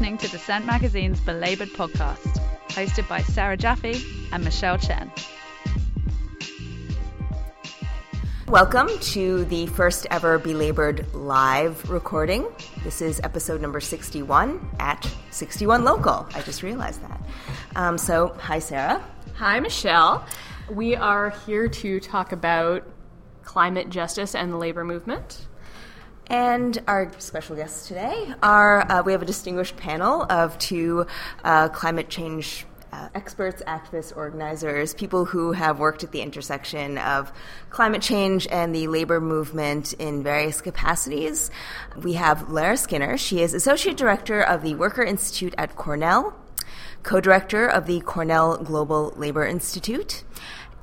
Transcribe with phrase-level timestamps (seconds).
[0.00, 5.12] listening to Dissent Magazine's Belabored podcast, hosted by Sarah Jaffe and Michelle Chen.
[8.48, 12.46] Welcome to the first ever Belabored live recording.
[12.82, 16.26] This is episode number 61 at 61 Local.
[16.34, 17.20] I just realized that.
[17.76, 19.04] Um, so, hi, Sarah.
[19.34, 20.24] Hi, Michelle.
[20.70, 22.88] We are here to talk about
[23.42, 25.46] climate justice and the labor movement.
[26.30, 31.08] And our special guests today are uh, we have a distinguished panel of two
[31.42, 37.32] uh, climate change uh, experts, activists, organizers, people who have worked at the intersection of
[37.70, 41.50] climate change and the labor movement in various capacities.
[42.00, 43.18] We have Lara Skinner.
[43.18, 46.32] She is Associate Director of the Worker Institute at Cornell,
[47.02, 50.22] co director of the Cornell Global Labor Institute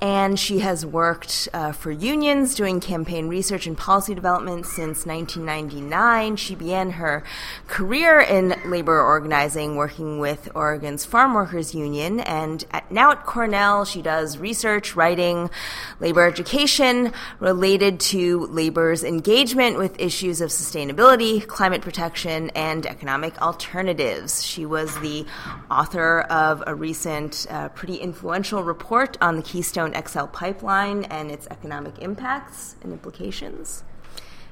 [0.00, 6.36] and she has worked uh, for unions doing campaign research and policy development since 1999.
[6.36, 7.24] She began her
[7.66, 13.84] career in labor organizing, working with Oregon's Farm Workers Union, and at, now at Cornell,
[13.84, 15.50] she does research, writing,
[15.98, 24.44] labor education related to labor's engagement with issues of sustainability, climate protection, and economic alternatives.
[24.44, 25.26] She was the
[25.70, 31.30] author of a recent, uh, pretty influential report on the Keystone Keystone XL pipeline and
[31.30, 33.84] its economic impacts and implications.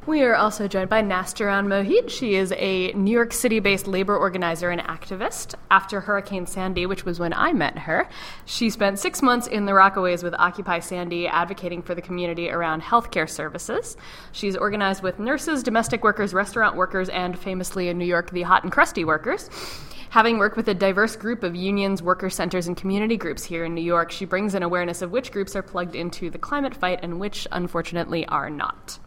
[0.06, 2.10] We are also joined by Nastaran Mohit.
[2.10, 5.56] She is a New York City based labor organizer and activist.
[5.68, 8.08] After Hurricane Sandy, which was when I met her,
[8.44, 12.82] she spent six months in the Rockaways with Occupy Sandy, advocating for the community around
[12.82, 13.96] healthcare services.
[14.30, 18.62] She's organized with nurses, domestic workers, restaurant workers, and famously in New York, the hot
[18.62, 19.50] and crusty workers.
[20.10, 23.74] Having worked with a diverse group of unions, worker centers, and community groups here in
[23.74, 27.00] New York, she brings an awareness of which groups are plugged into the climate fight
[27.02, 29.00] and which, unfortunately, are not.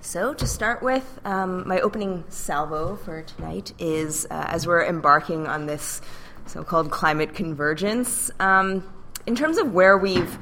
[0.00, 5.48] So, to start with, um, my opening salvo for tonight is uh, as we're embarking
[5.48, 6.00] on this
[6.46, 8.84] so called climate convergence, um,
[9.26, 10.38] in terms of where we've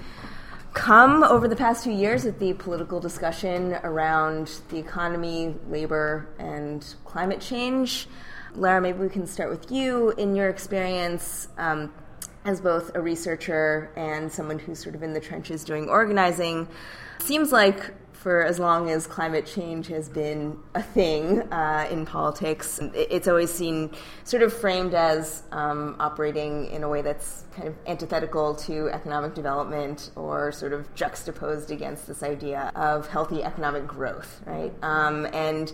[0.74, 6.94] come over the past few years with the political discussion around the economy, labor, and
[7.06, 8.08] climate change.
[8.54, 10.10] Lara, maybe we can start with you.
[10.12, 11.92] In your experience um,
[12.44, 16.68] as both a researcher and someone who's sort of in the trenches doing organizing,
[17.20, 17.92] seems like
[18.26, 23.52] for as long as climate change has been a thing uh, in politics, it's always
[23.52, 23.88] seen
[24.24, 29.32] sort of framed as um, operating in a way that's kind of antithetical to economic
[29.32, 34.72] development or sort of juxtaposed against this idea of healthy economic growth, right?
[34.82, 35.72] Um, and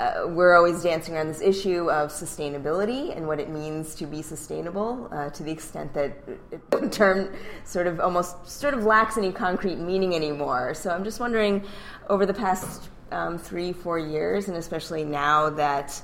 [0.00, 4.22] uh, we're always dancing around this issue of sustainability and what it means to be
[4.22, 6.12] sustainable uh, to the extent that
[6.70, 10.72] the term sort of almost sort of lacks any concrete meaning anymore.
[10.74, 11.64] So I'm just wondering
[12.08, 16.00] over the past um, three, four years, and especially now that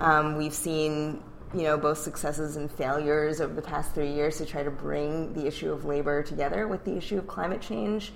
[0.00, 1.22] um, we've seen
[1.54, 5.32] you know both successes and failures over the past three years to try to bring
[5.32, 8.12] the issue of labor together with the issue of climate change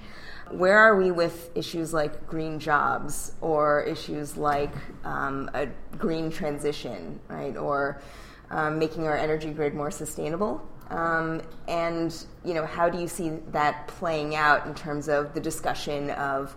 [0.53, 4.75] where are we with issues like green jobs or issues like
[5.05, 5.67] um, a
[5.99, 7.57] green transition, right?
[7.57, 8.01] Or
[8.51, 10.67] um, making our energy grid more sustainable?
[10.91, 12.15] Um, and
[12.45, 16.55] you know, how do you see that playing out in terms of the discussion of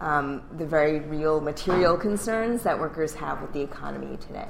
[0.00, 4.48] um, the very real material concerns that workers have with the economy today?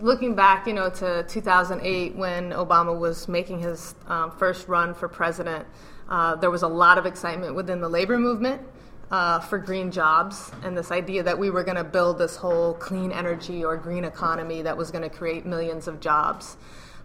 [0.00, 5.08] Looking back, you know, to 2008 when Obama was making his um, first run for
[5.08, 5.66] president,
[6.10, 8.60] uh, there was a lot of excitement within the labor movement
[9.10, 12.74] uh, for green jobs and this idea that we were going to build this whole
[12.74, 16.56] clean energy or green economy that was going to create millions of jobs.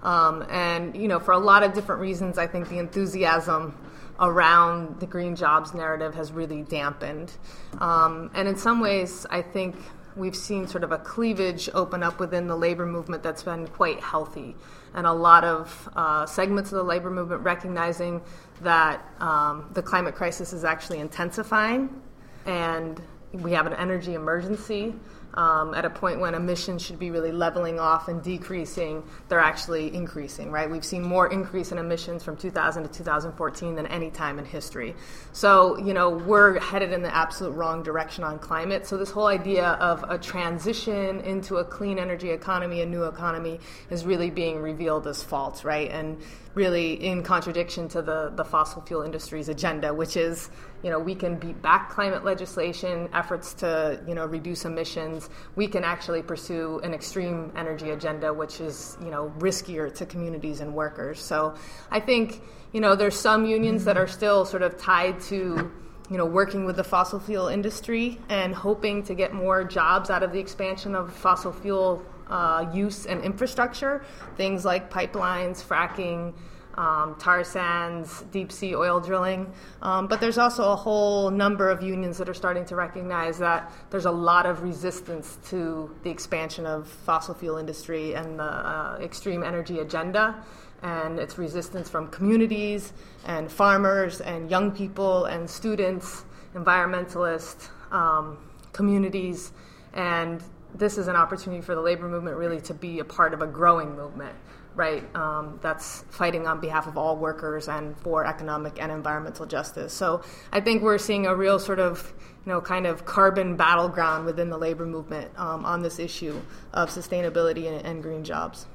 [0.03, 3.75] Um, and, you know, for a lot of different reasons, I think the enthusiasm
[4.19, 7.33] around the green jobs narrative has really dampened.
[7.79, 9.75] Um, and in some ways, I think
[10.15, 13.99] we've seen sort of a cleavage open up within the labor movement that's been quite
[13.99, 14.55] healthy.
[14.93, 18.21] And a lot of uh, segments of the labor movement recognizing
[18.61, 22.01] that um, the climate crisis is actually intensifying
[22.45, 23.01] and
[23.33, 24.93] we have an energy emergency
[25.35, 29.93] um, at a point when emissions should be really leveling off and decreasing, they're actually
[29.93, 30.69] increasing, right?
[30.69, 34.95] We've seen more increase in emissions from 2000 to 2014 than any time in history.
[35.33, 38.87] So, you know, we're headed in the absolute wrong direction on climate.
[38.87, 43.59] So, this whole idea of a transition into a clean energy economy, a new economy,
[43.89, 45.91] is really being revealed as false, right?
[45.91, 46.17] And
[46.55, 50.49] really in contradiction to the, the fossil fuel industry's agenda, which is,
[50.85, 55.31] you know, we can beat back climate legislation, efforts to, you know, reduce emissions.
[55.55, 60.59] We can actually pursue an extreme energy agenda, which is, you know, riskier to communities
[60.59, 61.19] and workers.
[61.19, 61.55] So
[61.89, 65.71] I think, you know, there's some unions that are still sort of tied to,
[66.11, 70.21] you know, working with the fossil fuel industry and hoping to get more jobs out
[70.21, 74.05] of the expansion of fossil fuel uh, use and infrastructure,
[74.37, 76.35] things like pipelines, fracking,
[76.77, 79.51] um, tar sands, deep sea oil drilling.
[79.81, 83.71] Um, but there's also a whole number of unions that are starting to recognize that
[83.89, 88.97] there's a lot of resistance to the expansion of fossil fuel industry and the uh,
[89.01, 90.35] extreme energy agenda.
[90.81, 92.93] And it's resistance from communities
[93.25, 98.37] and farmers and young people and students, environmentalists, um,
[98.73, 99.51] communities.
[99.93, 100.43] And
[100.75, 103.47] this is an opportunity for the labor movement really to be a part of a
[103.47, 104.35] growing movement
[104.75, 105.03] right?
[105.15, 109.93] Um, that's fighting on behalf of all workers and for economic and environmental justice.
[109.93, 112.13] So I think we're seeing a real sort of,
[112.45, 116.39] you know, kind of carbon battleground within the labor movement um, on this issue
[116.73, 118.67] of sustainability and, and green jobs.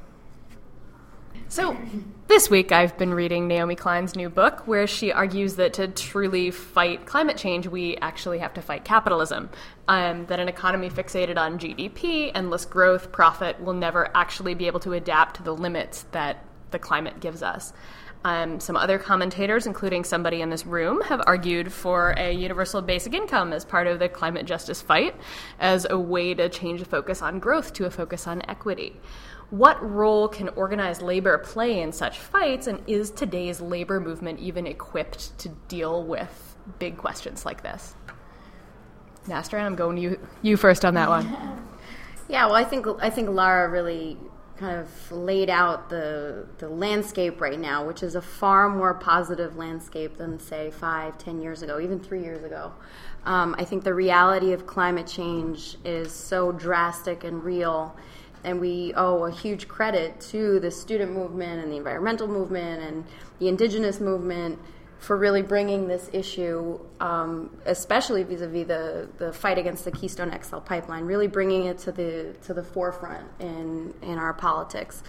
[1.49, 1.77] So,
[2.29, 6.51] this week I've been reading Naomi Klein's new book, where she argues that to truly
[6.51, 9.51] fight climate change, we actually have to fight capitalism.
[9.89, 14.81] Um, that an economy fixated on GDP, endless growth, profit will never actually be able
[14.81, 17.73] to adapt to the limits that the climate gives us.
[18.23, 23.15] Um, some other commentators, including somebody in this room, have argued for a universal basic
[23.15, 25.17] income as part of the climate justice fight,
[25.59, 29.01] as a way to change the focus on growth to a focus on equity.
[29.51, 34.67] What role can organized labor play in such fights, and is today's labor movement even
[34.67, 37.95] equipped to deal with big questions like this?
[39.27, 41.59] Nastaran, I'm going you you first on that one.
[42.29, 44.17] Yeah, well, I think I think Lara really
[44.57, 49.57] kind of laid out the the landscape right now, which is a far more positive
[49.57, 52.73] landscape than say five, ten years ago, even three years ago.
[53.25, 57.97] Um, I think the reality of climate change is so drastic and real
[58.45, 63.05] and we owe a huge credit to the student movement and the environmental movement and
[63.39, 64.59] the indigenous movement
[64.99, 70.59] for really bringing this issue, um, especially vis-a-vis the, the fight against the Keystone XL
[70.59, 75.03] pipeline, really bringing it to the to the forefront in in our politics.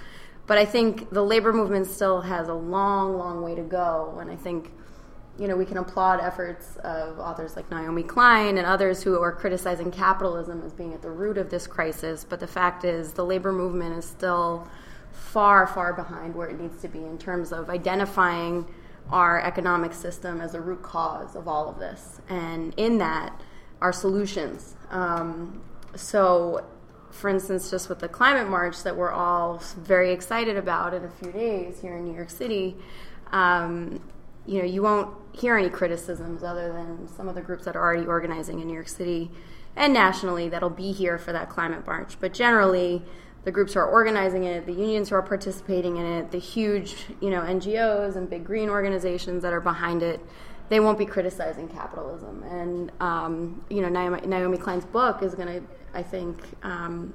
[0.48, 4.32] But I think the labor movement still has a long, long way to go, and
[4.32, 4.72] I think
[5.40, 9.32] you know, we can applaud efforts of authors like Naomi Klein and others who are
[9.32, 12.26] criticizing capitalism as being at the root of this crisis.
[12.28, 14.68] But the fact is, the labor movement is still
[15.12, 18.68] far, far behind where it needs to be in terms of identifying
[19.10, 22.22] our economic system as a root cause of all of this.
[22.30, 23.42] And in that,
[23.82, 24.76] our solutions.
[24.90, 25.62] Um,
[25.96, 26.66] so,
[27.10, 31.10] for instance, just with the climate march that we're all very excited about in a
[31.10, 32.78] few days here in New York City,
[33.32, 34.02] um,
[34.46, 37.82] you know, you won't hear any criticisms other than some of the groups that are
[37.82, 39.32] already organizing in New York City
[39.76, 42.18] and nationally that'll be here for that climate march.
[42.20, 43.02] But generally,
[43.44, 47.08] the groups who are organizing it, the unions who are participating in it, the huge,
[47.22, 50.20] you know, NGOs and big green organizations that are behind it,
[50.70, 52.44] they won't be criticizing capitalism.
[52.44, 57.14] And um, you know, Naomi, Naomi, Klein's book is going to, I think, um,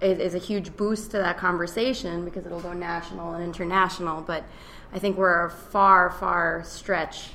[0.00, 4.22] is, is, a huge boost to that conversation because it'll go national and international.
[4.22, 4.44] But
[4.94, 7.30] I think we're a far, far stretch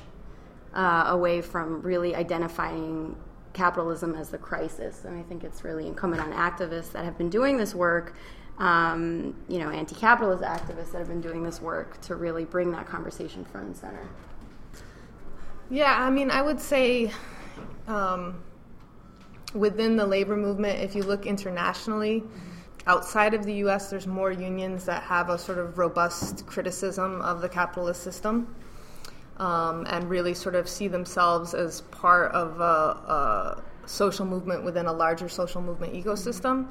[0.72, 3.14] uh, away from really identifying
[3.52, 5.04] capitalism as the crisis.
[5.04, 8.16] And I think it's really incumbent on activists that have been doing this work,
[8.58, 12.72] um, you know, anti capitalist activists that have been doing this work to really bring
[12.72, 14.08] that conversation front and center.
[15.68, 17.12] Yeah, I mean, I would say
[17.86, 18.42] um,
[19.54, 22.49] within the labor movement, if you look internationally, mm-hmm
[22.90, 27.40] outside of the US, there's more unions that have a sort of robust criticism of
[27.40, 28.52] the capitalist system
[29.36, 34.86] um, and really sort of see themselves as part of a, a, social movement within
[34.86, 36.66] a larger social movement ecosystem.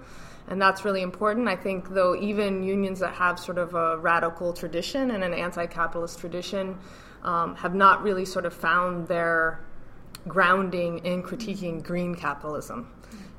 [0.50, 1.48] And that's really important.
[1.48, 5.68] I think, though, even unions that have sort of a radical tradition and an anti
[5.68, 6.78] capitalist tradition
[7.24, 9.62] um, have not really sort of found their
[10.28, 12.88] grounding in critiquing green capitalism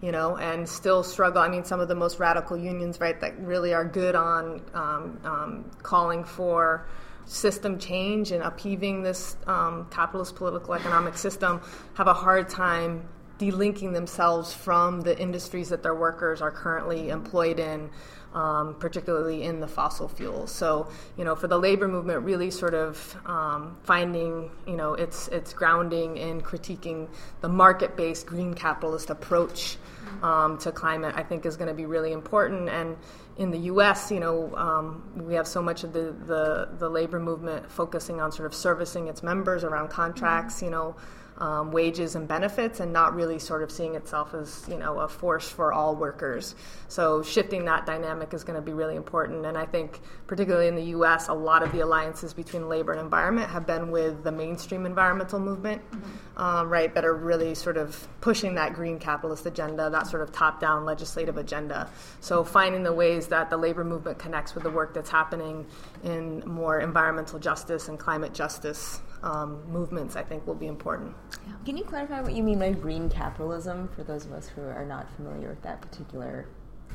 [0.01, 1.43] you know, and still struggle.
[1.43, 5.21] I mean, some of the most radical unions, right, that really are good on um,
[5.25, 6.87] um, calling for
[7.27, 11.61] system change and upheaving this um, capitalist political economic system,
[11.95, 13.07] have a hard time
[13.39, 17.89] delinking themselves from the industries that their workers are currently employed in
[18.35, 20.53] um, particularly in the fossil fuels.
[20.53, 25.29] So, you know, for the labor movement, really sort of um, finding, you know, its
[25.29, 27.09] its grounding in critiquing
[27.41, 29.79] the market-based green capitalist approach
[30.23, 32.69] um, to climate, I think is going to be really important.
[32.69, 32.97] And
[33.37, 37.19] in the U.S., you know, um, we have so much of the, the, the labor
[37.19, 40.95] movement focusing on sort of servicing its members around contracts, you know
[41.41, 45.09] um, wages and benefits and not really sort of seeing itself as you know a
[45.09, 46.55] force for all workers.
[46.89, 49.47] So shifting that dynamic is going to be really important.
[49.47, 53.01] And i think particularly in the us a lot of the alliances between labor and
[53.01, 56.43] environment have been with the mainstream environmental movement mm-hmm.
[56.43, 60.33] um, right, that are really sort of pushing that green capitalist agenda, that sort of
[60.33, 61.89] top down legislative agenda.
[62.21, 65.67] So, finding the ways that the labor movement connects with the work that's happening
[66.05, 71.15] in more environmental justice and climate justice um, movements, I think, will be important.
[71.47, 71.55] Yeah.
[71.65, 74.85] Can you clarify what you mean by green capitalism for those of us who are
[74.85, 76.47] not familiar with that particular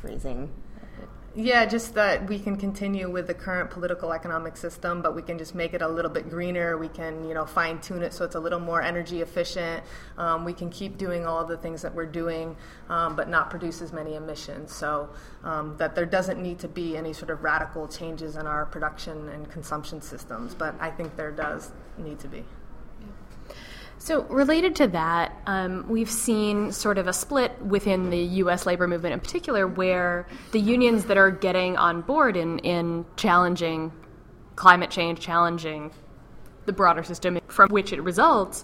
[0.02, 0.50] phrasing?
[1.38, 5.38] Yeah, just that we can continue with the current political economic system, but we can
[5.38, 6.78] just make it a little bit greener.
[6.78, 9.84] We can, you know, fine tune it so it's a little more energy efficient.
[10.18, 12.56] Um, we can keep doing all of the things that we're doing,
[12.88, 14.74] um, but not produce as many emissions.
[14.74, 15.10] So
[15.44, 19.28] um, that there doesn't need to be any sort of radical changes in our production
[19.28, 22.44] and consumption systems, but I think there does need to be.
[23.98, 28.68] So, related to that, um, we've seen sort of a split within the U.S.
[28.68, 33.92] labor movement in particular, where the unions that are getting on board in, in challenging
[34.56, 35.92] climate change, challenging
[36.68, 38.64] the broader system from which it results,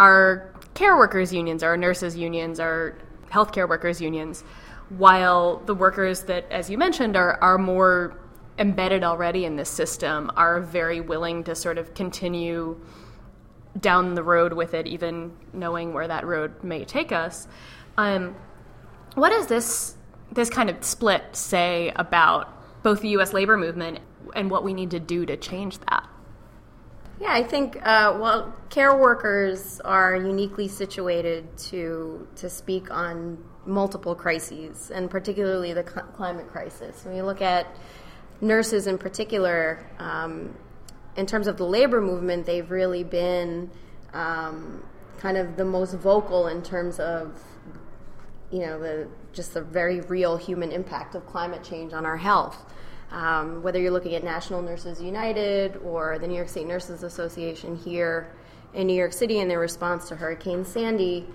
[0.00, 2.96] are care workers' unions, are nurses' unions, are
[3.30, 4.42] healthcare workers' unions,
[4.88, 8.16] while the workers that, as you mentioned, are, are more
[8.58, 12.80] embedded already in this system are very willing to sort of continue
[13.78, 17.46] down the road with it, even knowing where that road may take us.
[17.96, 18.34] Um,
[19.14, 19.94] what does this
[20.30, 23.32] this kind of split say about both the U.S.
[23.32, 24.00] labor movement
[24.36, 26.06] and what we need to do to change that?
[27.20, 34.14] Yeah, I think uh, well, care workers are uniquely situated to to speak on multiple
[34.14, 37.04] crises, and particularly the cl- climate crisis.
[37.04, 37.66] When you look at
[38.40, 40.54] nurses in particular, um,
[41.16, 43.70] in terms of the labor movement, they've really been
[44.12, 44.82] um,
[45.18, 47.42] kind of the most vocal in terms of
[48.50, 52.72] you know the just the very real human impact of climate change on our health.
[53.10, 57.74] Um, whether you're looking at National Nurses United or the New York State Nurses Association
[57.74, 58.32] here
[58.74, 61.26] in New York City in their response to Hurricane Sandy,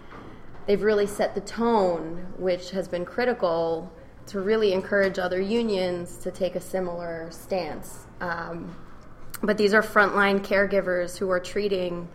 [0.68, 3.92] they've really set the tone, which has been critical
[4.28, 8.06] to really encourage other unions to take a similar stance.
[8.22, 8.76] Um,
[9.42, 12.08] but these are frontline caregivers who are treating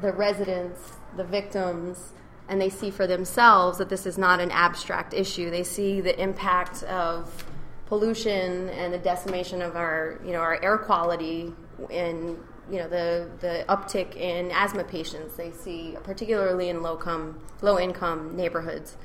[0.00, 2.12] the residents, the victims,
[2.48, 5.50] and they see for themselves that this is not an abstract issue.
[5.50, 7.44] They see the impact of
[7.86, 11.52] pollution and the decimation of our, you know, our air quality
[11.90, 12.38] in
[12.70, 17.78] you know the the uptick in asthma patients they see particularly in low come low
[17.78, 18.96] income neighborhoods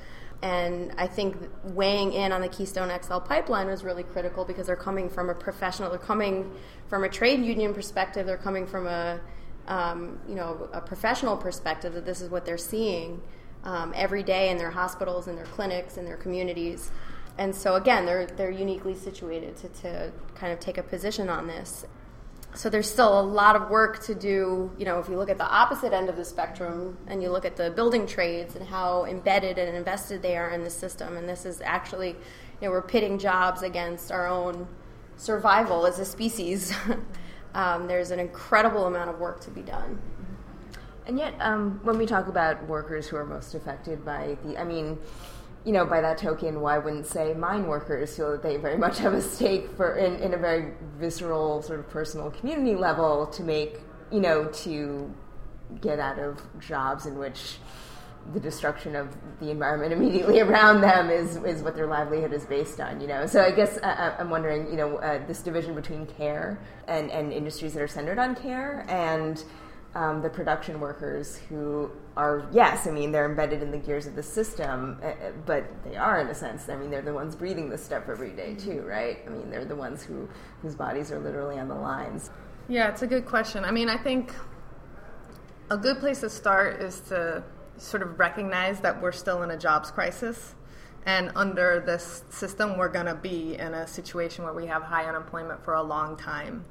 [0.42, 4.76] and I think weighing in on the Keystone XL pipeline was really critical because they're
[4.76, 6.52] coming from a professional, they're coming
[6.88, 9.20] from a trade union perspective, they're coming from a
[9.68, 13.22] um, you know a professional perspective that this is what they're seeing
[13.66, 16.92] um, every day in their hospitals, in their clinics, in their communities.
[17.38, 21.48] And so again, they're they're uniquely situated to, to kind of take a position on
[21.48, 21.86] this
[22.56, 24.72] so there's still a lot of work to do.
[24.78, 27.46] You know, if you look at the opposite end of the spectrum and you look
[27.46, 31.30] at the building trades and how embedded and invested they are in the system, and
[31.30, 32.16] this is actually, you
[32.62, 34.68] know, we're pitting jobs against our own
[35.18, 36.74] survival as a species.
[37.54, 40.00] um, there's an incredible amount of work to be done.
[41.06, 44.64] And yet, um, when we talk about workers who are most affected by the, I
[44.64, 45.00] mean,
[45.66, 48.98] you know, by that token, why wouldn't say mine workers feel that they very much
[49.00, 53.44] have a stake for in, in a very visceral, sort of personal community level to
[53.44, 53.80] make,
[54.12, 55.14] you know, to
[55.82, 57.58] get out of jobs in which
[58.34, 62.80] the destruction of the environment immediately around them is, is what their livelihood is based
[62.80, 63.26] on, you know.
[63.26, 67.34] So I guess uh, I'm wondering, you know, uh, this division between care and, and
[67.34, 69.44] industries that are centered on care and
[69.96, 74.16] um, the production workers who are, yes, I mean, they're embedded in the gears of
[74.16, 75.14] the system, uh,
[75.46, 78.32] but they are, in a sense, I mean, they're the ones breathing this stuff every
[78.32, 79.20] day, too, right?
[79.26, 80.28] I mean, they're the ones who,
[80.62, 82.30] whose bodies are literally on the lines.
[82.68, 83.64] Yeah, it's a good question.
[83.64, 84.34] I mean, I think
[85.72, 87.42] a good place to start is to
[87.78, 90.56] sort of recognize that we're still in a jobs crisis.
[91.06, 95.06] And under this system, we're going to be in a situation where we have high
[95.06, 96.66] unemployment for a long time.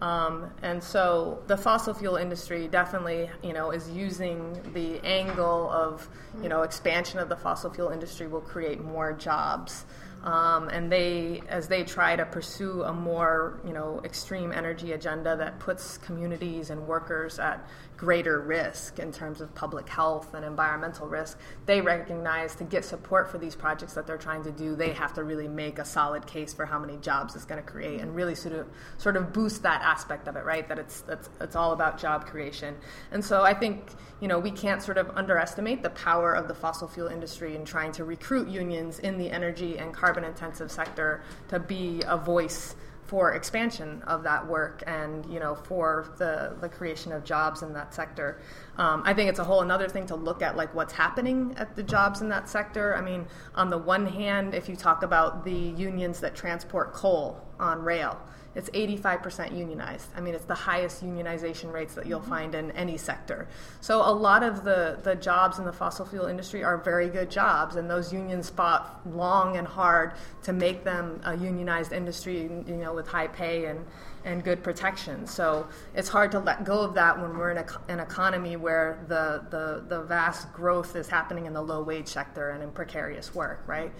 [0.00, 6.08] Um, and so the fossil fuel industry definitely, you know, is using the angle of,
[6.42, 9.84] you know, expansion of the fossil fuel industry will create more jobs.
[10.22, 15.36] Um, and they, as they try to pursue a more, you know, extreme energy agenda
[15.36, 17.66] that puts communities and workers at
[18.00, 23.30] greater risk in terms of public health and environmental risk, they recognize to get support
[23.30, 26.26] for these projects that they're trying to do, they have to really make a solid
[26.26, 28.66] case for how many jobs it's going to create and really sort of
[28.96, 30.66] sort of boost that aspect of it, right?
[30.66, 32.74] That it's that's it's all about job creation.
[33.10, 36.54] And so I think you know we can't sort of underestimate the power of the
[36.54, 41.22] fossil fuel industry in trying to recruit unions in the energy and carbon intensive sector
[41.48, 42.76] to be a voice
[43.10, 47.72] for expansion of that work and you know for the, the creation of jobs in
[47.72, 48.40] that sector.
[48.78, 51.74] Um, I think it's a whole another thing to look at like what's happening at
[51.74, 52.94] the jobs in that sector.
[52.94, 53.26] I mean,
[53.56, 58.16] on the one hand, if you talk about the unions that transport coal on rail,
[58.54, 60.08] it's 85% unionized.
[60.16, 63.46] I mean, it's the highest unionization rates that you'll find in any sector.
[63.80, 67.30] So a lot of the, the jobs in the fossil fuel industry are very good
[67.30, 72.76] jobs, and those unions fought long and hard to make them a unionized industry, you
[72.76, 73.86] know, with high pay and,
[74.24, 75.28] and good protection.
[75.28, 79.04] So it's hard to let go of that when we're in a, an economy where
[79.06, 83.32] the, the, the vast growth is happening in the low wage sector and in precarious
[83.32, 83.92] work, right?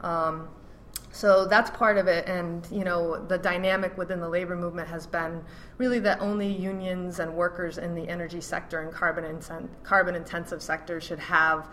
[0.00, 0.48] Um,
[1.18, 5.04] so that's part of it, and you know the dynamic within the labor movement has
[5.04, 5.42] been
[5.76, 9.40] really that only unions and workers in the energy sector and carbon
[9.82, 11.66] carbon intensive sectors should have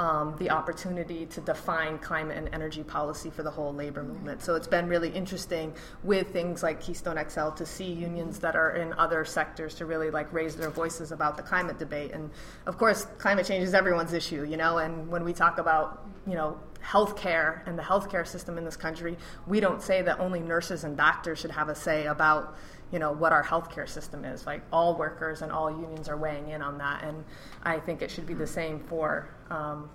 [0.00, 4.40] um, the opportunity to define climate and energy policy for the whole labor movement.
[4.40, 8.76] So it's been really interesting with things like Keystone XL to see unions that are
[8.76, 12.12] in other sectors to really like raise their voices about the climate debate.
[12.12, 12.30] And
[12.64, 14.78] of course, climate change is everyone's issue, you know.
[14.78, 19.18] And when we talk about you know healthcare and the healthcare system in this country,
[19.46, 22.56] we don't say that only nurses and doctors should have a say about
[22.92, 24.46] you know what our healthcare system is.
[24.46, 27.24] Like all workers and all unions are weighing in on that, and
[27.62, 29.88] I think it should be the same for um,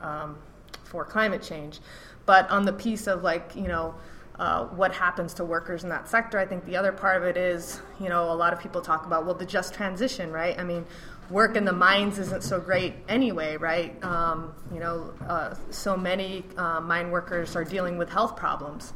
[0.00, 0.38] um,
[0.84, 1.80] for climate change.
[2.26, 3.94] But on the piece of like you know.
[4.38, 6.38] Uh, what happens to workers in that sector?
[6.38, 9.04] I think the other part of it is, you know, a lot of people talk
[9.04, 10.58] about well the just transition, right?
[10.58, 10.86] I mean,
[11.32, 14.02] work in the mines isn't so great anyway, right?
[14.04, 18.92] Um, you know, uh, so many uh, mine workers are dealing with health problems.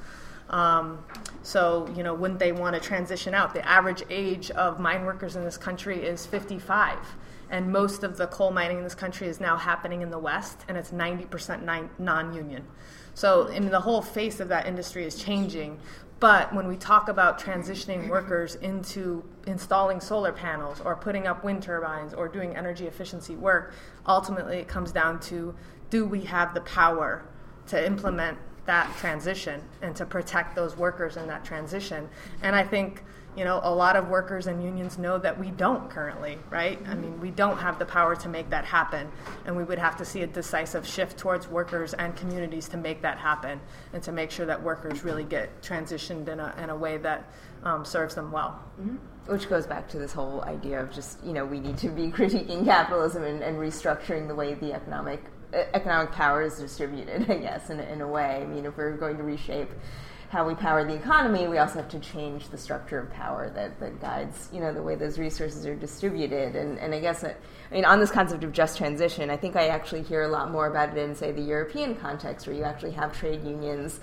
[0.50, 1.04] Um,
[1.42, 3.54] so, you know, wouldn't they want to transition out?
[3.54, 6.98] The average age of mine workers in this country is 55.
[7.50, 10.64] And most of the coal mining in this country is now happening in the West,
[10.68, 12.64] and it's 90% non union.
[13.14, 15.78] So, the whole face of that industry is changing.
[16.18, 21.62] But when we talk about transitioning workers into installing solar panels or putting up wind
[21.62, 23.74] turbines or doing energy efficiency work,
[24.06, 25.54] ultimately it comes down to
[25.90, 27.26] do we have the power
[27.66, 32.08] to implement that transition and to protect those workers in that transition.
[32.42, 33.02] And I think
[33.36, 36.94] you know a lot of workers and unions know that we don't currently right i
[36.94, 39.06] mean we don't have the power to make that happen
[39.44, 43.02] and we would have to see a decisive shift towards workers and communities to make
[43.02, 43.60] that happen
[43.92, 47.30] and to make sure that workers really get transitioned in a, in a way that
[47.62, 48.96] um, serves them well mm-hmm.
[49.30, 52.10] which goes back to this whole idea of just you know we need to be
[52.10, 55.22] critiquing capitalism and, and restructuring the way the economic
[55.74, 58.42] economic power is distributed, I guess, in, in a way.
[58.42, 59.70] I mean, if we're going to reshape
[60.28, 63.78] how we power the economy, we also have to change the structure of power that,
[63.78, 66.56] that guides, you know, the way those resources are distributed.
[66.56, 67.34] And, and I guess, I
[67.70, 70.66] mean, on this concept of just transition, I think I actually hear a lot more
[70.66, 74.00] about it in, say, the European context, where you actually have trade unions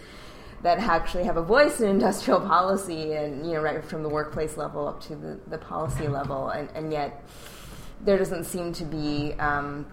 [0.62, 4.56] that actually have a voice in industrial policy and, you know, right from the workplace
[4.56, 6.50] level up to the, the policy level.
[6.50, 7.22] And, and yet
[8.02, 9.34] there doesn't seem to be...
[9.40, 9.86] Um,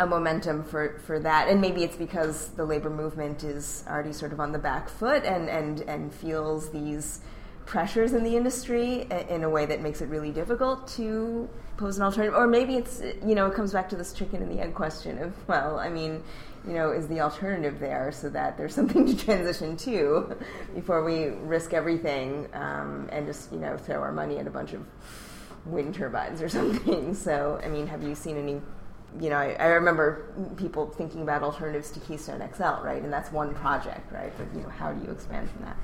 [0.00, 1.48] a momentum for, for that.
[1.48, 5.24] And maybe it's because the labor movement is already sort of on the back foot
[5.24, 7.20] and, and, and feels these
[7.66, 12.02] pressures in the industry in a way that makes it really difficult to pose an
[12.02, 12.34] alternative.
[12.34, 15.18] Or maybe it's, you know, it comes back to this chicken and the egg question
[15.18, 16.22] of, well, I mean,
[16.66, 20.34] you know, is the alternative there so that there's something to transition to
[20.74, 24.72] before we risk everything um, and just, you know, throw our money at a bunch
[24.72, 24.84] of
[25.66, 27.14] wind turbines or something.
[27.14, 28.62] So, I mean, have you seen any
[29.18, 33.02] you know, I, I, remember people thinking about alternatives to Keystone XL, right?
[33.02, 34.32] And that's one project, right?
[34.38, 35.76] But you know, how do you expand from that?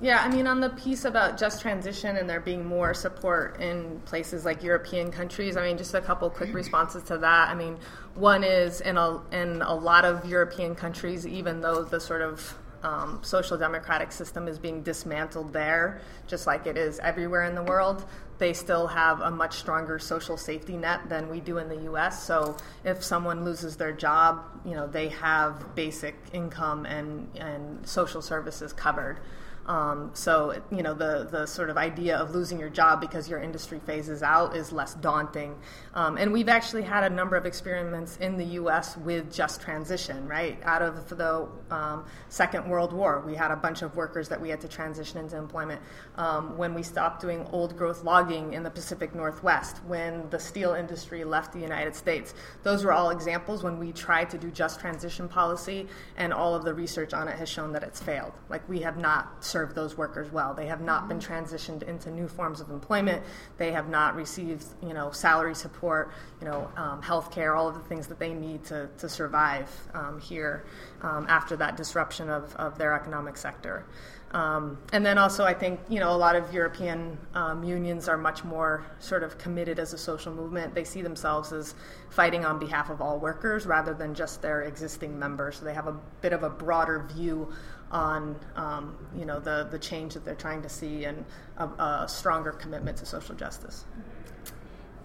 [0.00, 4.00] Yeah, I mean, on the piece about just transition and there being more support in
[4.00, 6.56] places like European countries, I mean, just a couple quick mm-hmm.
[6.56, 7.50] responses to that.
[7.50, 7.78] I mean,
[8.14, 12.58] one is in a in a lot of European countries, even though the sort of
[12.82, 17.62] um, social democratic system is being dismantled there, just like it is everywhere in the
[17.62, 18.04] world
[18.42, 22.24] they still have a much stronger social safety net than we do in the US.
[22.24, 28.20] So if someone loses their job, you know, they have basic income and, and social
[28.20, 29.20] services covered.
[29.66, 33.40] Um, so you know the the sort of idea of losing your job because your
[33.40, 35.56] industry phases out is less daunting.
[35.94, 38.96] Um, and we've actually had a number of experiments in the U.S.
[38.96, 40.26] with just transition.
[40.26, 44.40] Right out of the um, Second World War, we had a bunch of workers that
[44.40, 45.80] we had to transition into employment.
[46.16, 50.74] Um, when we stopped doing old growth logging in the Pacific Northwest, when the steel
[50.74, 54.80] industry left the United States, those were all examples when we tried to do just
[54.80, 58.32] transition policy, and all of the research on it has shown that it's failed.
[58.48, 60.54] Like we have not served those workers well.
[60.54, 63.22] They have not been transitioned into new forms of employment.
[63.58, 66.10] They have not received, you know, salary support,
[66.40, 69.68] you know, um, health care, all of the things that they need to, to survive
[69.92, 70.64] um, here
[71.02, 73.84] um, after that disruption of, of their economic sector.
[74.32, 78.16] Um, and then also, I think you know a lot of European um, unions are
[78.16, 80.74] much more sort of committed as a social movement.
[80.74, 81.74] They see themselves as
[82.08, 85.56] fighting on behalf of all workers rather than just their existing members.
[85.58, 87.52] So they have a bit of a broader view
[87.92, 91.24] on um, you know the the change that they're trying to see and
[91.58, 93.84] a, a stronger commitment to social justice.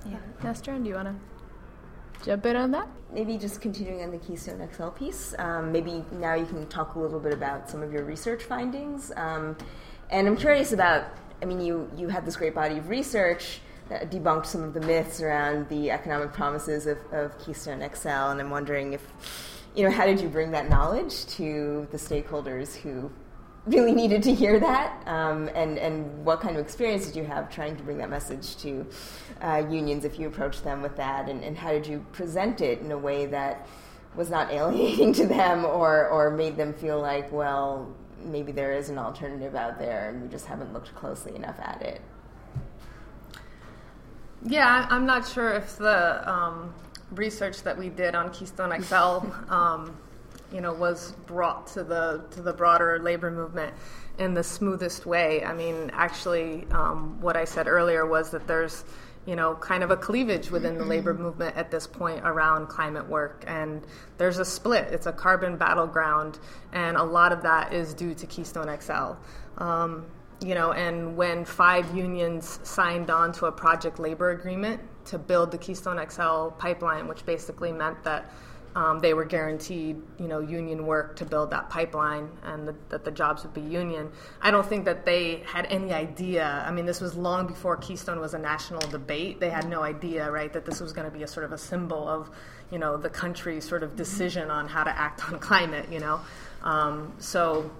[0.09, 1.15] Yeah, Nestor, do you want to?
[2.23, 2.87] jump in on that?
[3.11, 5.35] Maybe just continuing on the Keystone XL piece.
[5.37, 9.11] Um, maybe now you can talk a little bit about some of your research findings.
[9.15, 9.57] Um,
[10.09, 11.05] and I'm curious about.
[11.41, 14.81] I mean, you you had this great body of research that debunked some of the
[14.81, 19.07] myths around the economic promises of, of Keystone XL, and I'm wondering if
[19.77, 23.11] you know how did you bring that knowledge to the stakeholders who
[23.67, 27.51] really needed to hear that, um, and and what kind of experience did you have
[27.51, 28.87] trying to bring that message to
[29.41, 32.79] uh, unions if you approached them with that, and, and how did you present it
[32.79, 33.67] in a way that
[34.15, 38.89] was not alienating to them or or made them feel like well maybe there is
[38.89, 42.01] an alternative out there and we just haven't looked closely enough at it.
[44.43, 46.73] Yeah, I'm not sure if the um,
[47.11, 48.95] research that we did on Keystone XL
[49.53, 49.97] um,
[50.51, 53.73] you know, was brought to the to the broader labor movement
[54.17, 55.43] in the smoothest way.
[55.43, 58.85] I mean, actually, um, what I said earlier was that there's
[59.27, 63.05] you know, kind of a cleavage within the labor movement at this point around climate
[63.09, 63.43] work.
[63.45, 63.85] And
[64.17, 64.85] there's a split.
[64.85, 66.39] It's a carbon battleground,
[66.71, 69.15] and a lot of that is due to Keystone XL.
[69.61, 70.05] Um,
[70.39, 75.51] you know, and when five unions signed on to a project labor agreement to build
[75.51, 78.31] the Keystone XL pipeline, which basically meant that
[78.75, 83.03] um, they were guaranteed, you know, union work to build that pipeline, and the, that
[83.03, 84.11] the jobs would be union.
[84.39, 86.63] I don't think that they had any idea.
[86.63, 89.39] I mean, this was long before Keystone was a national debate.
[89.39, 91.57] They had no idea, right, that this was going to be a sort of a
[91.57, 92.29] symbol of,
[92.71, 95.87] you know, the country's sort of decision on how to act on climate.
[95.91, 96.19] You know,
[96.61, 97.71] um, so,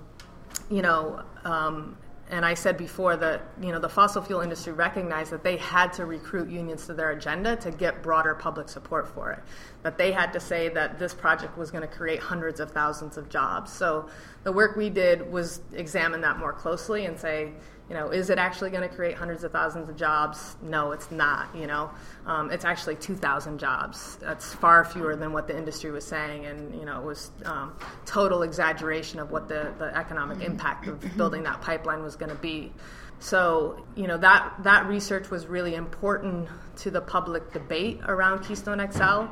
[0.72, 1.22] you know.
[1.44, 1.96] Um,
[2.30, 5.94] and I said before that you know the fossil fuel industry recognized that they had
[5.94, 9.40] to recruit unions to their agenda to get broader public support for it.
[9.84, 13.18] That they had to say that this project was going to create hundreds of thousands
[13.18, 13.72] of jobs.
[13.72, 14.10] So
[14.44, 17.54] the work we did was examine that more closely and say,
[17.90, 20.58] you know, is it actually going to create hundreds of thousands of jobs?
[20.62, 21.56] No, it's not.
[21.56, 21.90] You know,
[22.26, 24.18] um, it's actually 2,000 jobs.
[24.18, 27.74] That's far fewer than what the industry was saying, and you know, it was um,
[28.06, 32.42] total exaggeration of what the, the economic impact of building that pipeline was going to
[32.42, 32.74] be.
[33.20, 38.86] So, you know, that that research was really important to the public debate around Keystone
[38.92, 39.28] XL.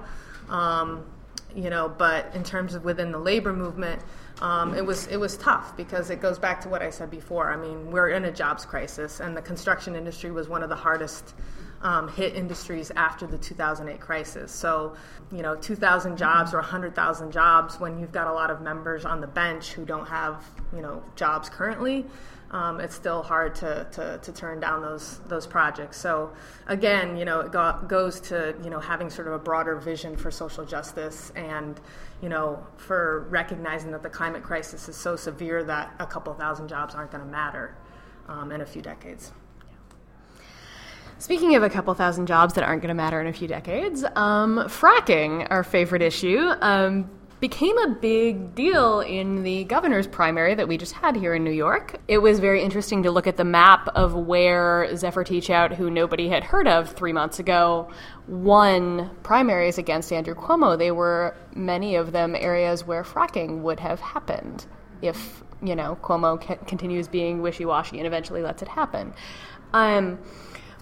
[0.51, 1.05] Um,
[1.55, 4.01] you know, but in terms of within the labor movement
[4.41, 7.51] um, it was it was tough because it goes back to what I said before.
[7.51, 10.75] I mean, we're in a jobs crisis, and the construction industry was one of the
[10.75, 11.33] hardest
[11.81, 14.51] um, hit industries after the 2008 crisis.
[14.51, 14.95] So,
[15.31, 19.21] you know, 2,000 jobs or 100,000 jobs when you've got a lot of members on
[19.21, 20.43] the bench who don't have
[20.75, 22.05] you know jobs currently
[22.51, 25.97] um, it's still hard to, to, to, turn down those those projects.
[25.97, 26.31] So
[26.67, 30.15] again, you know, it go, goes to you know having sort of a broader vision
[30.15, 31.79] for social justice and
[32.21, 36.67] you know for recognizing that the climate crisis is so severe that a couple thousand
[36.67, 37.75] jobs aren't going to matter
[38.27, 39.31] um, in a few decades.
[41.17, 44.03] Speaking of a couple thousand jobs that aren't going to matter in a few decades,
[44.15, 46.51] um, fracking, our favorite issue.
[46.61, 47.09] Um,
[47.45, 51.51] became a big deal in the governor's primary that we just had here in New
[51.51, 51.95] York.
[52.07, 56.27] It was very interesting to look at the map of where Zephyr Teachout, who nobody
[56.27, 57.91] had heard of three months ago,
[58.27, 60.75] won primaries against Andrew Cuomo.
[60.75, 64.65] They were many of them areas where fracking would have happened
[65.03, 69.13] if you know Cuomo continues being wishy-washy and eventually lets it happen.
[69.71, 70.17] Um,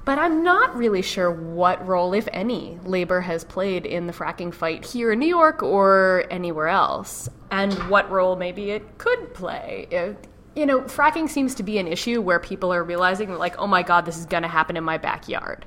[0.06, 4.54] but I'm not really sure what role, if any, labor has played in the fracking
[4.54, 9.88] fight here in New York or anywhere else, and what role maybe it could play.
[9.92, 10.18] If,
[10.56, 13.82] you know, fracking seems to be an issue where people are realizing, like, oh my
[13.82, 15.66] God, this is going to happen in my backyard.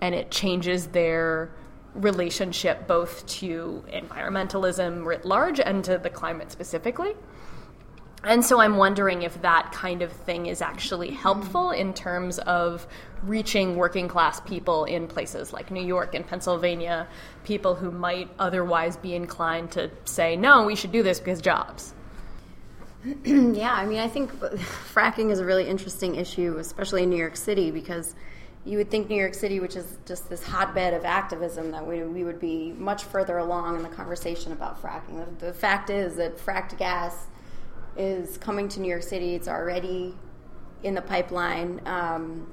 [0.00, 1.50] And it changes their
[1.94, 7.14] relationship both to environmentalism writ large and to the climate specifically.
[8.24, 12.86] And so I'm wondering if that kind of thing is actually helpful in terms of
[13.26, 17.06] reaching working class people in places like New York and Pennsylvania,
[17.44, 21.94] people who might otherwise be inclined to say, no, we should do this because jobs.
[23.24, 27.36] yeah, I mean, I think fracking is a really interesting issue, especially in New York
[27.36, 28.14] City, because
[28.64, 32.02] you would think New York City, which is just this hotbed of activism, that we,
[32.02, 35.38] we would be much further along in the conversation about fracking.
[35.38, 37.26] The, the fact is that fracked gas
[37.96, 39.34] is coming to New York City.
[39.34, 40.14] It's already
[40.82, 41.80] in the pipeline.
[41.84, 42.50] Um,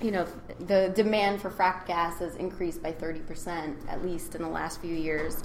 [0.00, 0.26] you know,
[0.66, 4.94] the demand for fracked gas has increased by 30% at least in the last few
[4.94, 5.42] years.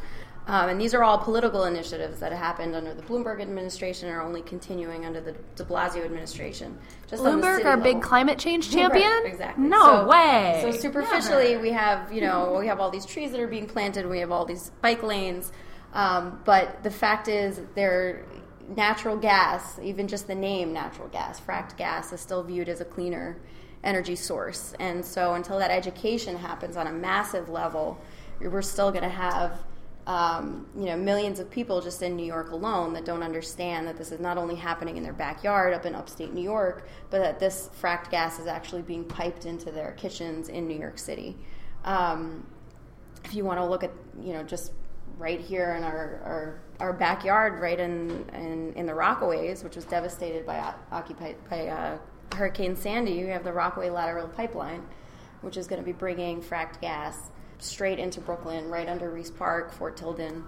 [0.47, 4.21] Um, and these are all political initiatives that happened under the Bloomberg administration and are
[4.21, 6.78] only continuing under the de Blasio administration.
[7.10, 7.84] Just Bloomberg, our level.
[7.84, 9.10] big climate change champion?
[9.10, 9.65] Right, exactly.
[9.65, 10.60] No so, way.
[10.63, 11.62] So superficially, Never.
[11.62, 14.32] we have, you know, we have all these trees that are being planted, we have
[14.32, 15.52] all these bike lanes.
[15.93, 18.26] Um, but the fact is, they're
[18.73, 22.86] natural gas, even just the name natural gas, fracked gas, is still viewed as a
[22.86, 23.38] cleaner
[23.84, 24.74] energy source.
[24.80, 28.00] And so until that education happens on a massive level,
[28.40, 29.60] we're still going to have
[30.08, 33.98] um, you know, millions of people just in New York alone that don't understand that
[33.98, 37.40] this is not only happening in their backyard up in upstate New York, but that
[37.40, 41.36] this fracked gas is actually being piped into their kitchens in New York City.
[41.84, 42.48] Um,
[43.26, 44.72] if you want to look at, you know, just
[45.18, 49.84] right here in our, our, our backyard, right in, in, in the Rockaways, which was
[49.84, 51.98] devastated by, occupied, by uh,
[52.36, 54.86] Hurricane Sandy, you have the Rockaway Lateral Pipeline,
[55.42, 59.72] which is going to be bringing fracked gas straight into Brooklyn, right under Riis Park,
[59.72, 60.44] Fort Tilden.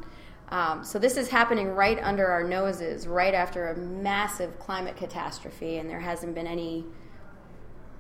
[0.50, 5.78] Um, so this is happening right under our noses, right after a massive climate catastrophe,
[5.78, 6.86] and there hasn't been any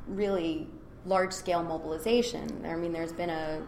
[0.08, 0.68] really
[1.06, 2.66] large scale mobilization.
[2.66, 3.62] I mean, there's been a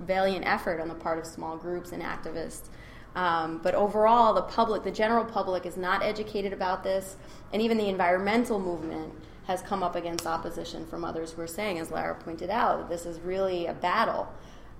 [0.00, 2.68] valiant effort on the part of small groups and activists.
[3.14, 7.16] Um, but overall, the public, the general public, is not educated about this,
[7.52, 9.14] and even the environmental movement
[9.46, 13.06] has come up against opposition from others who are saying, as Lara pointed out, this
[13.06, 14.28] is really a battle.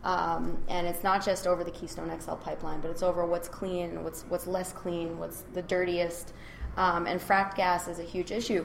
[0.03, 4.05] Um, and it's not just over the Keystone XL pipeline, but it's over what's clean,
[4.05, 6.33] what's what's less clean, what's the dirtiest.
[6.77, 8.65] Um, and fracked gas is a huge issue.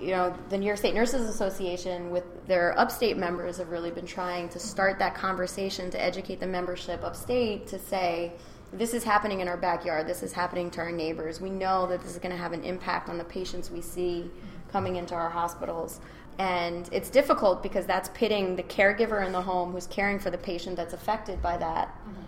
[0.00, 4.06] You know, the New York State Nurses Association, with their upstate members, have really been
[4.06, 8.32] trying to start that conversation to educate the membership upstate to say,
[8.72, 10.06] this is happening in our backyard.
[10.06, 11.40] This is happening to our neighbors.
[11.40, 14.30] We know that this is going to have an impact on the patients we see
[14.72, 16.00] coming into our hospitals.
[16.38, 20.38] And it's difficult because that's pitting the caregiver in the home who's caring for the
[20.38, 22.22] patient that's affected by that mm-hmm.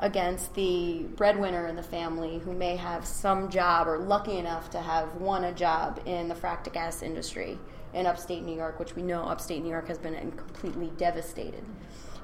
[0.00, 4.80] against the breadwinner in the family who may have some job or lucky enough to
[4.80, 7.56] have won a job in the fracked gas industry
[7.94, 11.64] in upstate New York, which we know upstate New York has been completely devastated.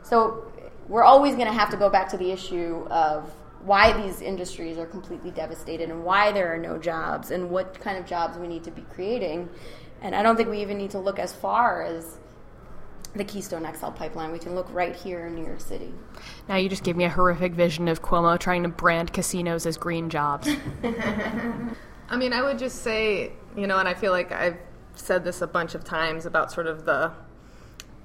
[0.02, 0.52] So
[0.88, 3.32] we're always going to have to go back to the issue of
[3.64, 7.96] why these industries are completely devastated and why there are no jobs and what kind
[7.96, 9.48] of jobs we need to be creating
[10.02, 12.18] and I don't think we even need to look as far as
[13.14, 14.32] the Keystone XL pipeline.
[14.32, 15.92] We can look right here in New York City.
[16.48, 19.76] Now you just gave me a horrific vision of Cuomo trying to brand casinos as
[19.76, 20.48] green jobs.
[22.08, 24.58] I mean, I would just say, you know, and I feel like I've
[24.94, 27.12] said this a bunch of times about sort of the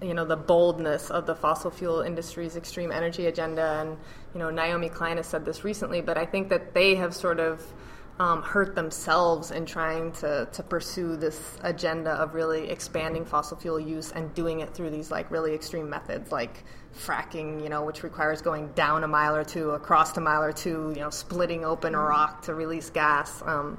[0.02, 3.80] you know the boldness of the fossil fuel industry's extreme energy agenda.
[3.82, 3.98] And
[4.34, 7.40] you know Naomi Klein has said this recently but I think that they have sort
[7.40, 7.62] of
[8.20, 13.80] um, hurt themselves in trying to, to pursue this agenda of really expanding fossil fuel
[13.80, 16.64] use and doing it through these like really extreme methods like
[16.98, 20.52] fracking, you know, which requires going down a mile or two, across a mile or
[20.52, 23.78] two, you know, splitting open a rock to release gas, um,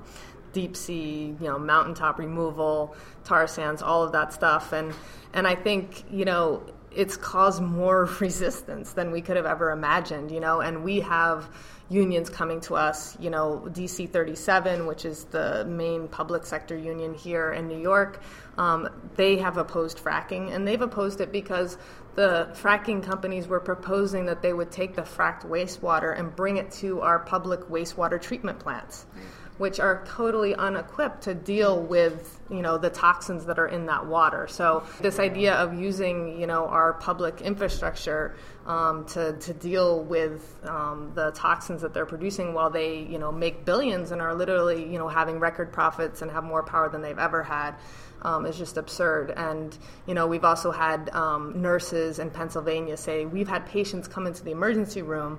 [0.53, 4.73] deep sea, you know, mountaintop removal, tar sands, all of that stuff.
[4.73, 4.95] And
[5.35, 10.31] and I think, you know, it's caused more resistance than we could have ever imagined,
[10.31, 11.49] you know, and we have
[11.91, 17.15] unions coming to us, you know, DC 37, which is the main public sector union
[17.15, 18.23] here in New York,
[18.59, 21.79] um, they have opposed fracking, and they've opposed it because
[22.15, 26.71] the fracking companies were proposing that they would take the fracked wastewater and bring it
[26.73, 29.07] to our public wastewater treatment plants.
[29.59, 34.07] Which are totally unequipped to deal with you know the toxins that are in that
[34.07, 34.47] water.
[34.49, 38.35] So this idea of using you know our public infrastructure
[38.67, 43.33] um, to to deal with um, the toxins that they're producing while they you know
[43.33, 47.03] make billions and are literally you know having record profits and have more power than
[47.03, 47.75] they've ever had.
[48.21, 49.31] Um, is just absurd.
[49.37, 54.27] And you know, we've also had um, nurses in Pennsylvania say we've had patients come
[54.27, 55.39] into the emergency room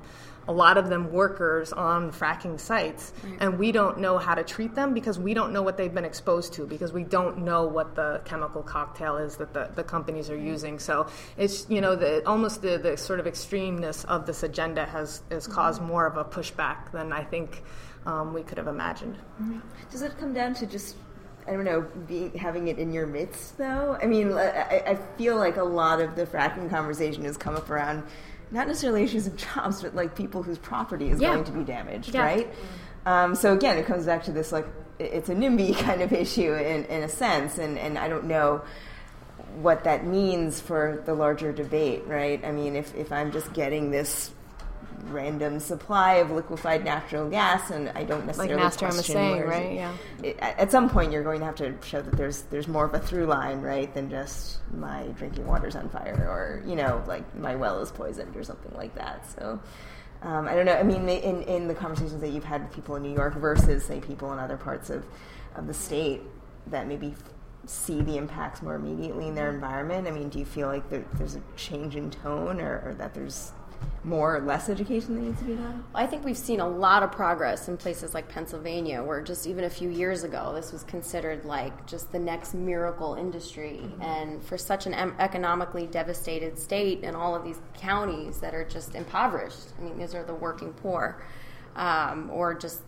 [0.50, 3.38] a lot of them workers on fracking sites, right.
[3.40, 6.04] and we don't know how to treat them because we don't know what they've been
[6.04, 10.28] exposed to because we don't know what the chemical cocktail is that the, the companies
[10.32, 10.80] are using.
[10.80, 11.08] So
[11.38, 15.44] it's you know the almost the, the sort of extremeness of this agenda has has
[15.44, 15.54] mm-hmm.
[15.54, 17.64] caused more of a pushback than I think
[18.08, 19.18] um, we could have imagined.
[19.40, 19.60] Mm-hmm.
[19.92, 20.96] Does it come down to just
[21.48, 23.98] I don't know, being, having it in your midst, though.
[24.00, 27.72] I mean, I, I, feel like a lot of the fracking conversation has come up
[27.72, 28.04] around
[28.52, 31.34] not necessarily issues of jobs, but like people whose property is yeah.
[31.34, 32.24] going to be damaged, yeah.
[32.24, 32.54] right?
[33.06, 34.68] Um, so again, it comes back to this like
[35.00, 38.62] it's a NIMBY kind of issue in, in a sense, and, and I don't know
[39.56, 42.44] what that means for the larger debate, right?
[42.46, 44.32] I mean, if, if I'm just getting this
[45.06, 49.42] random supply of liquefied natural gas, and I don't necessarily Like Nastaran was question saying,
[49.46, 49.74] right?
[49.74, 49.94] Yeah.
[50.24, 52.94] it- at some point you're going to have to show that there's there's more of
[52.94, 57.24] a through line, right, than just my drinking water's on fire or you know like
[57.36, 59.26] my well is poisoned or something like that.
[59.40, 59.60] So.
[60.22, 60.74] Um, I don't know.
[60.76, 63.86] I mean, in, in the conversations that you've had with people in New York versus,
[63.86, 65.06] say, people in other parts of,
[65.56, 66.22] of the state
[66.68, 67.24] that maybe f-
[67.66, 71.06] see the impacts more immediately in their environment, I mean, do you feel like there,
[71.14, 73.54] there's a change in tone or, or that there's
[74.04, 75.84] more or less education that needs to be done?
[75.94, 79.66] I think we've seen a lot of progress in places like Pennsylvania, where just even
[79.66, 83.82] a few years ago, this was considered like just the next miracle industry.
[84.02, 88.64] And for such an em- economically devastated state and all of these counties that are
[88.64, 91.22] just impoverished, I mean, these are the working poor,
[91.76, 92.82] um, or just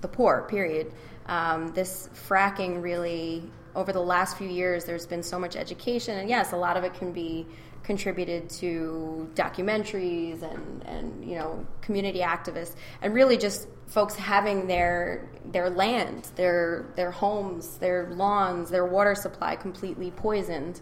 [0.00, 0.92] the poor, period.
[1.26, 6.28] Um, this fracking really, over the last few years, there's been so much education, and
[6.28, 7.46] yes, a lot of it can be
[7.86, 15.28] contributed to documentaries and, and you know community activists, and really just folks having their
[15.52, 20.80] their land, their their homes, their lawns, their water supply completely poisoned.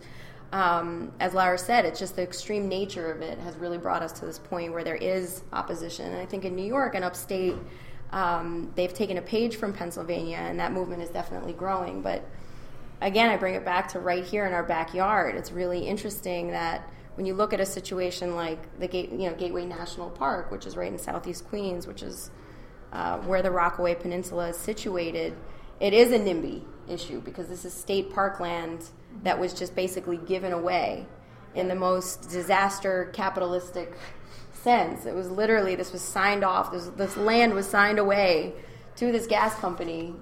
[0.53, 4.13] Um, as Lara said, it's just the extreme nature of it has really brought us
[4.21, 6.07] to this point where there is opposition.
[6.07, 7.57] And I think in New York and upstate,
[8.13, 12.03] um, they've taken a page from Pennsylvania, and that movement is definitely growing.
[12.03, 12.25] But
[13.01, 15.35] again, I bring it back to right here in our backyard.
[15.37, 19.35] It's really interesting that when you look at a situation like the Gate, you know,
[19.35, 22.31] Gateway National Park, which is right in Southeast Queens, which is
[22.93, 25.37] uh, where the Rockaway Peninsula is situated,
[25.81, 28.91] it is a NIMBY issue because this is state parkland
[29.23, 31.07] that was just basically given away
[31.55, 33.97] in the most disaster capitalistic
[34.53, 35.07] sense.
[35.07, 36.73] It was literally this was signed off.
[36.73, 38.55] This, this land was signed away
[38.97, 40.15] to this gas company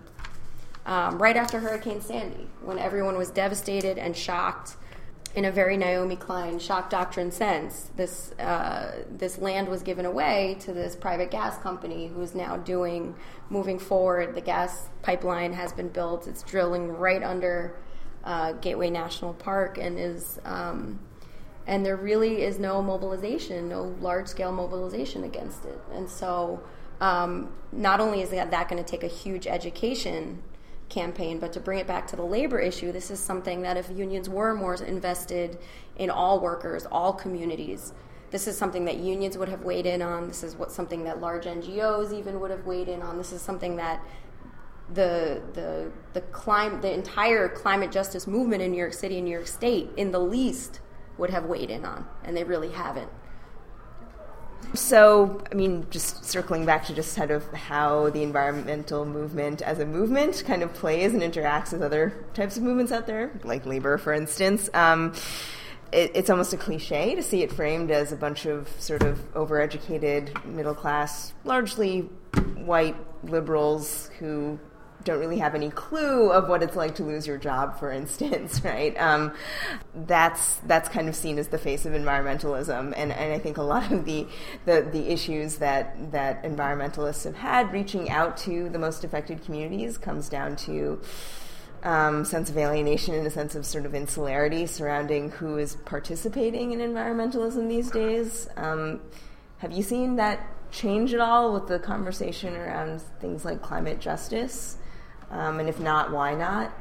[0.87, 4.77] um, right after Hurricane Sandy, when everyone was devastated and shocked.
[5.35, 10.59] In a very Naomi Klein shock doctrine sense, this uh, this land was given away
[10.61, 13.14] to this private gas company who is now doing
[13.49, 14.35] moving forward.
[14.35, 17.79] The gas pipeline has been built; it's drilling right under
[18.25, 21.01] uh, Gateway National Park, and is um,
[21.66, 25.81] and there really is no mobilization, no large scale mobilization against it.
[25.92, 26.62] And so,
[27.01, 30.42] um, not only is that, that going to take a huge education
[30.93, 33.91] campaign, but to bring it back to the labor issue, this is something that if
[33.91, 35.59] unions were more invested
[35.97, 37.93] in all workers, all communities,
[38.31, 40.29] this is something that unions would have weighed in on.
[40.29, 43.19] This is what something that large NGOs even would have weighed in on.
[43.19, 44.03] This is something that
[44.95, 49.31] the the the clim- the entire climate justice movement in New York City and New
[49.31, 50.81] York State, in the least,
[51.19, 53.11] would have weighed in on, and they really haven't.
[54.75, 59.79] So, I mean, just circling back to just kind of how the environmental movement as
[59.79, 63.66] a movement kind of plays and interacts with other types of movements out there, like
[63.66, 64.70] labor, for instance.
[64.72, 65.12] Um,
[65.92, 69.18] it, it's almost a cliche to see it framed as a bunch of sort of
[69.35, 72.09] overeducated, middle class, largely
[72.64, 74.59] white liberals who
[75.05, 78.61] don't really have any clue of what it's like to lose your job, for instance,
[78.65, 78.99] right?
[79.01, 79.33] Um,
[79.95, 83.62] that's that's kind of seen as the face of environmentalism, and, and I think a
[83.62, 84.27] lot of the,
[84.65, 89.99] the the issues that that environmentalists have had reaching out to the most affected communities
[89.99, 91.01] comes down to.
[91.85, 96.71] Um, sense of alienation and a sense of sort of insularity surrounding who is participating
[96.71, 98.49] in environmentalism these days.
[98.57, 99.01] Um,
[99.59, 104.77] have you seen that change at all with the conversation around things like climate justice?
[105.33, 106.73] Um, and if not, why not?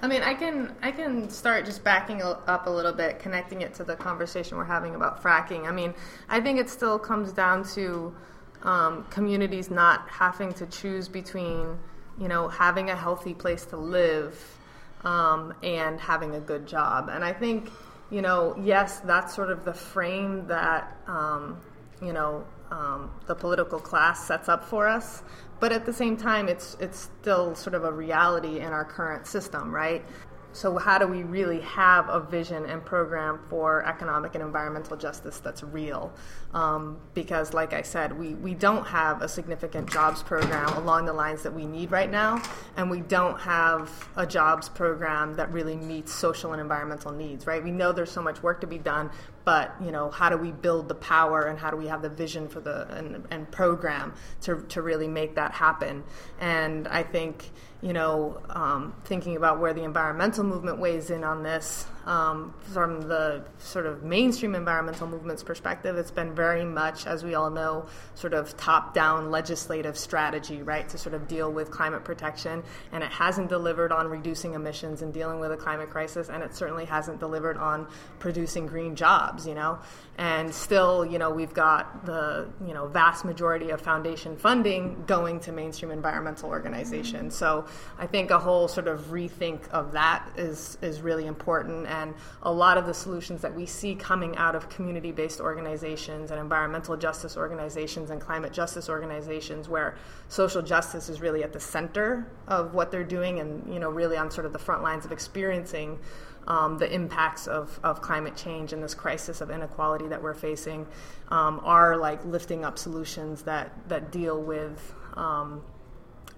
[0.00, 3.74] I mean, I can I can start just backing up a little bit, connecting it
[3.74, 5.66] to the conversation we're having about fracking.
[5.66, 5.92] I mean,
[6.28, 8.14] I think it still comes down to
[8.62, 11.78] um, communities not having to choose between,
[12.18, 14.58] you know, having a healthy place to live
[15.04, 17.08] um, and having a good job.
[17.08, 17.70] And I think,
[18.10, 21.60] you know, yes, that's sort of the frame that, um,
[22.00, 25.22] you know, um, the political class sets up for us.
[25.60, 29.26] But at the same time, it's it's still sort of a reality in our current
[29.26, 30.04] system, right?
[30.52, 35.38] So how do we really have a vision and program for economic and environmental justice
[35.38, 36.12] that's real?
[36.54, 41.12] Um, because, like I said, we, we don't have a significant jobs program along the
[41.12, 42.42] lines that we need right now,
[42.76, 47.62] and we don't have a jobs program that really meets social and environmental needs, right?
[47.62, 49.10] We know there's so much work to be done,
[49.48, 52.10] but you know, how do we build the power and how do we have the
[52.10, 56.04] vision for the and, and program to, to really make that happen?
[56.38, 61.42] And I think you know, um, thinking about where the environmental movement weighs in on
[61.42, 67.22] this, um, from the sort of mainstream environmental movements perspective, it's been very much, as
[67.22, 71.70] we all know, sort of top down legislative strategy, right, to sort of deal with
[71.70, 72.62] climate protection.
[72.92, 76.54] And it hasn't delivered on reducing emissions and dealing with a climate crisis, and it
[76.56, 77.86] certainly hasn't delivered on
[78.18, 79.78] producing green jobs, you know.
[80.16, 85.40] And still, you know, we've got the, you know, vast majority of foundation funding going
[85.40, 87.36] to mainstream environmental organizations.
[87.36, 87.66] So
[87.98, 91.86] I think a whole sort of rethink of that is, is really important.
[91.86, 91.97] And
[92.42, 96.40] a lot of the solutions that we see coming out of community based organizations and
[96.40, 99.96] environmental justice organizations and climate justice organizations, where
[100.28, 104.16] social justice is really at the center of what they're doing and, you know, really
[104.16, 105.98] on sort of the front lines of experiencing.
[106.46, 110.86] Um, the impacts of, of climate change and this crisis of inequality that we're facing
[111.28, 115.62] um, are like lifting up solutions that, that deal with um,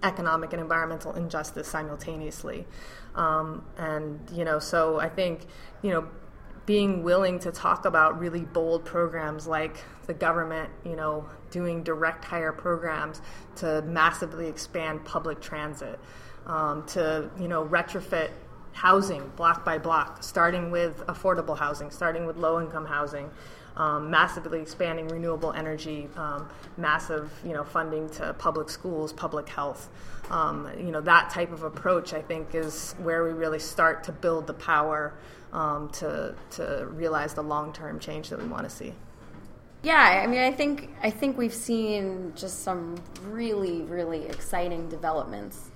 [0.03, 2.65] economic and environmental injustice simultaneously.
[3.15, 5.45] Um, and, you know, so I think,
[5.81, 6.07] you know,
[6.65, 12.23] being willing to talk about really bold programs like the government, you know, doing direct
[12.23, 13.21] hire programs
[13.57, 15.99] to massively expand public transit,
[16.45, 18.29] um, to, you know, retrofit
[18.73, 23.29] housing block by block, starting with affordable housing, starting with low income housing
[23.77, 29.89] um, massively expanding renewable energy, um, massive you know funding to public schools, public health.
[30.31, 34.11] Um, you know that type of approach, I think, is where we really start to
[34.11, 35.13] build the power
[35.51, 38.93] um, to to realize the long term change that we want to see.
[39.83, 45.69] Yeah, I mean, I think I think we've seen just some really, really exciting developments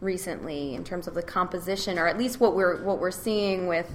[0.00, 3.88] recently in terms of the composition, or at least what we're what we're seeing with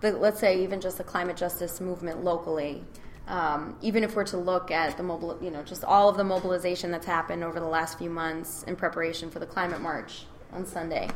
[0.00, 2.84] the, let's say even just the climate justice movement locally,
[3.28, 6.24] um, even if we're to look at the mobile, you know, just all of the
[6.24, 10.64] mobilization that's happened over the last few months in preparation for the climate march on
[10.64, 11.08] Sunday.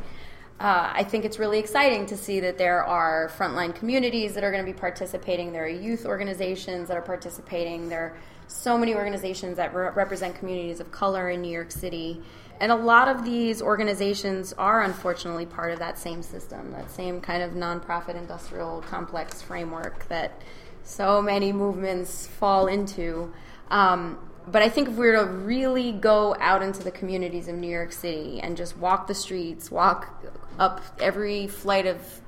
[0.59, 4.51] Uh, I think it's really exciting to see that there are frontline communities that are
[4.51, 5.51] going to be participating.
[5.51, 7.89] There are youth organizations that are participating.
[7.89, 12.21] There are so many organizations that re- represent communities of color in New York City.
[12.59, 17.19] And a lot of these organizations are unfortunately part of that same system, that same
[17.19, 20.39] kind of nonprofit industrial complex framework that
[20.83, 23.33] so many movements fall into.
[23.69, 24.17] Um,
[24.47, 27.69] but I think if we were to really go out into the communities of New
[27.69, 30.23] York City and just walk the streets, walk
[30.59, 32.21] up every flight of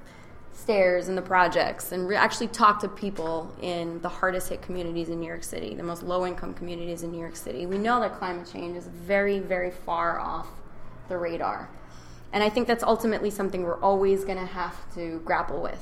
[0.53, 5.09] stairs in the projects and re- actually talk to people in the hardest hit communities
[5.09, 7.65] in New York City, the most low income communities in New York City.
[7.65, 10.47] We know that climate change is very, very far off
[11.09, 11.69] the radar.
[12.31, 15.79] And I think that's ultimately something we're always going to have to grapple with.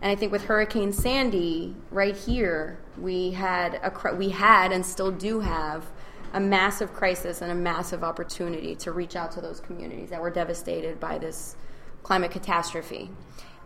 [0.00, 5.10] And I think with Hurricane Sandy, right here, we had a we had and still
[5.10, 5.86] do have
[6.32, 10.30] a massive crisis and a massive opportunity to reach out to those communities that were
[10.30, 11.56] devastated by this
[12.02, 13.10] climate catastrophe.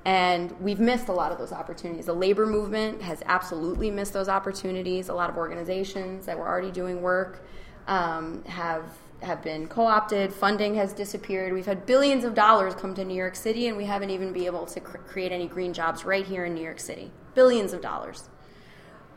[0.04, 2.06] And we've missed a lot of those opportunities.
[2.06, 5.08] The labor movement has absolutely missed those opportunities.
[5.08, 7.44] A lot of organizations that were already doing work
[7.86, 8.84] um, have
[9.22, 10.32] have been co-opted.
[10.32, 11.52] Funding has disappeared.
[11.52, 14.44] We've had billions of dollars come to New York City, and we haven't even been
[14.44, 17.10] able to cr- create any green jobs right here in New York City.
[17.34, 18.28] Billions of dollars,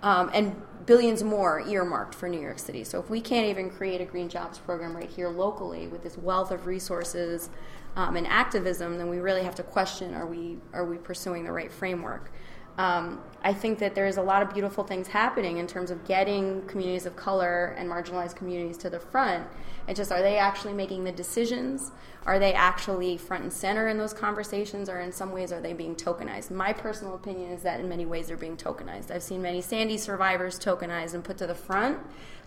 [0.02, 2.84] um, and billions more earmarked for New York City.
[2.84, 6.18] So if we can't even create a green jobs program right here locally with this
[6.18, 7.50] wealth of resources
[7.96, 11.52] um, and activism, then we really have to question: Are we are we pursuing the
[11.52, 12.32] right framework?
[12.78, 16.62] Um, I think that there's a lot of beautiful things happening in terms of getting
[16.68, 19.48] communities of color and marginalized communities to the front.
[19.88, 21.92] It's just, are they actually making the decisions?
[22.26, 25.74] Are they actually front and center in those conversations, or in some ways are they
[25.74, 26.50] being tokenized?
[26.50, 29.12] My personal opinion is that in many ways they're being tokenized.
[29.12, 32.00] I've seen many Sandy survivors tokenized and put to the front,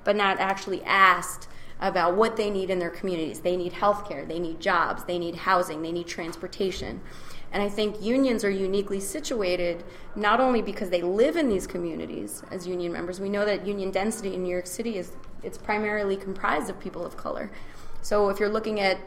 [0.03, 1.49] but not actually asked
[1.81, 3.41] about what they need in their communities.
[3.41, 7.01] They need health care, they need jobs, they need housing, they need transportation.
[7.53, 9.85] And I think unions are uniquely situated
[10.15, 13.21] not only because they live in these communities as union members.
[13.21, 17.07] We know that union density in New York City is it's primarily comprised of people
[17.07, 17.51] of color.
[18.03, 18.99] So if you're looking at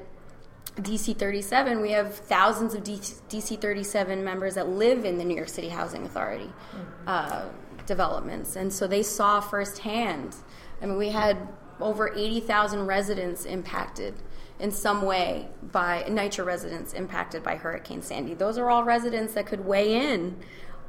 [0.78, 5.50] DC 37, we have thousands of DC 37 members that live in the New York
[5.50, 7.08] City Housing Authority mm-hmm.
[7.08, 7.44] uh,
[7.86, 8.56] developments.
[8.56, 10.36] And so they saw firsthand.
[10.82, 11.48] I mean, we had
[11.80, 14.16] over 80,000 residents impacted
[14.62, 18.36] in some way by NYCHA residents impacted by Hurricane Sandy.
[18.36, 20.38] Those are all residents that could weigh in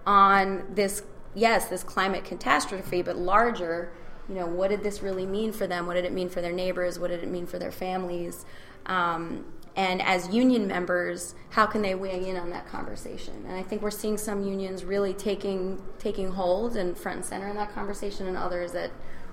[0.06, 1.02] on this,
[1.34, 3.90] yes, this climate catastrophe, but larger.
[4.28, 5.86] You know, what did this really mean for them?
[5.86, 6.98] What did it mean for their neighbors?
[6.98, 8.44] What did it mean for their families?
[8.84, 13.44] Um, and as union members, how can they weigh in on that conversation?
[13.48, 17.48] And I think we're seeing some unions really taking taking hold and front and center
[17.48, 18.90] in that conversation, and others that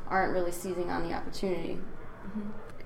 [0.07, 1.77] aren't really seizing on the opportunity.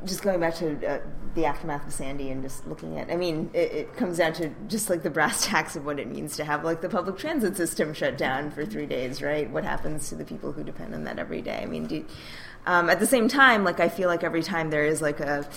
[0.05, 0.99] Just going back to uh,
[1.35, 4.49] the aftermath of Sandy and just looking at, I mean, it, it, comes down to
[4.67, 7.57] just like the brass tacks of what it means to have like the public transit
[7.57, 9.49] system shut down for three days, right?
[9.49, 11.59] What happens to the people who depend on that every day?
[11.61, 12.05] I mean, do,
[12.65, 15.47] um, at the same time, like I feel like every time there is like a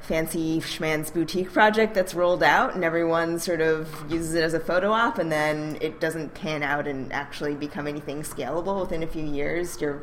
[0.00, 4.60] fancy schman's boutique project that's rolled out and everyone sort of uses it as a
[4.60, 9.06] photo op and then it doesn't pan out and actually become anything scalable within a
[9.06, 10.02] few years, you're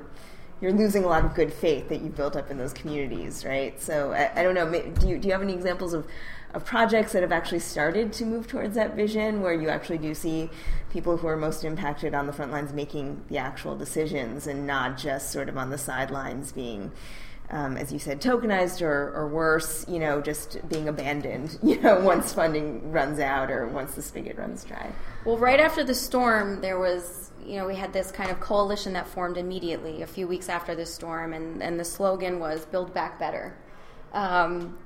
[0.62, 3.82] you're losing a lot of good faith that you've built up in those communities, right?
[3.82, 4.70] So I, I don't know.
[4.70, 6.05] Do you do you have any examples of
[6.53, 10.14] of projects that have actually started to move towards that vision, where you actually do
[10.14, 10.49] see
[10.91, 14.97] people who are most impacted on the front lines making the actual decisions and not
[14.97, 16.91] just sort of on the sidelines being.
[17.49, 21.99] Um, as you said, tokenized or, or worse, you know, just being abandoned, you know,
[21.99, 24.89] once funding runs out or once the spigot runs dry.
[25.26, 28.94] Well, right after the storm, there was you know, we had this kind of coalition
[28.94, 32.94] that formed immediately a few weeks after the storm, and, and the slogan was "Build
[32.94, 33.56] Back Better,"
[34.14, 34.78] um,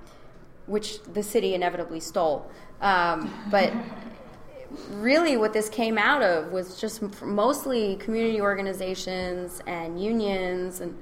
[0.65, 2.49] which the city inevitably stole.
[2.81, 3.73] Um, but
[4.89, 10.97] really, what this came out of was just mostly community organizations and unions and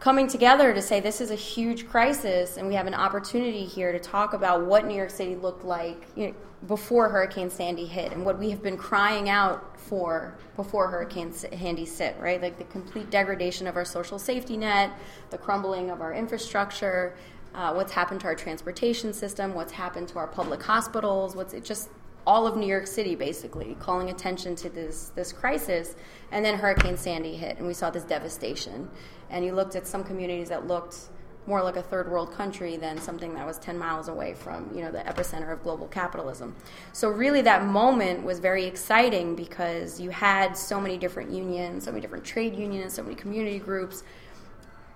[0.00, 3.92] coming together to say this is a huge crisis and we have an opportunity here
[3.92, 6.34] to talk about what New York City looked like you know,
[6.66, 11.84] before Hurricane Sandy hit and what we have been crying out for before Hurricane Sandy
[11.84, 12.40] hit, right?
[12.40, 14.92] Like the complete degradation of our social safety net,
[15.30, 17.16] the crumbling of our infrastructure,
[17.54, 21.64] uh, what's happened to our transportation system, what's happened to our public hospitals, what's it
[21.64, 21.88] just
[22.26, 25.96] all of New York City basically calling attention to this this crisis
[26.32, 28.90] and then Hurricane Sandy hit and we saw this devastation
[29.30, 31.08] and you looked at some communities that looked
[31.50, 34.82] more like a third world country than something that was 10 miles away from you
[34.82, 36.54] know the epicenter of global capitalism.
[36.92, 41.90] So really that moment was very exciting because you had so many different unions so
[41.90, 44.04] many different trade unions so many community groups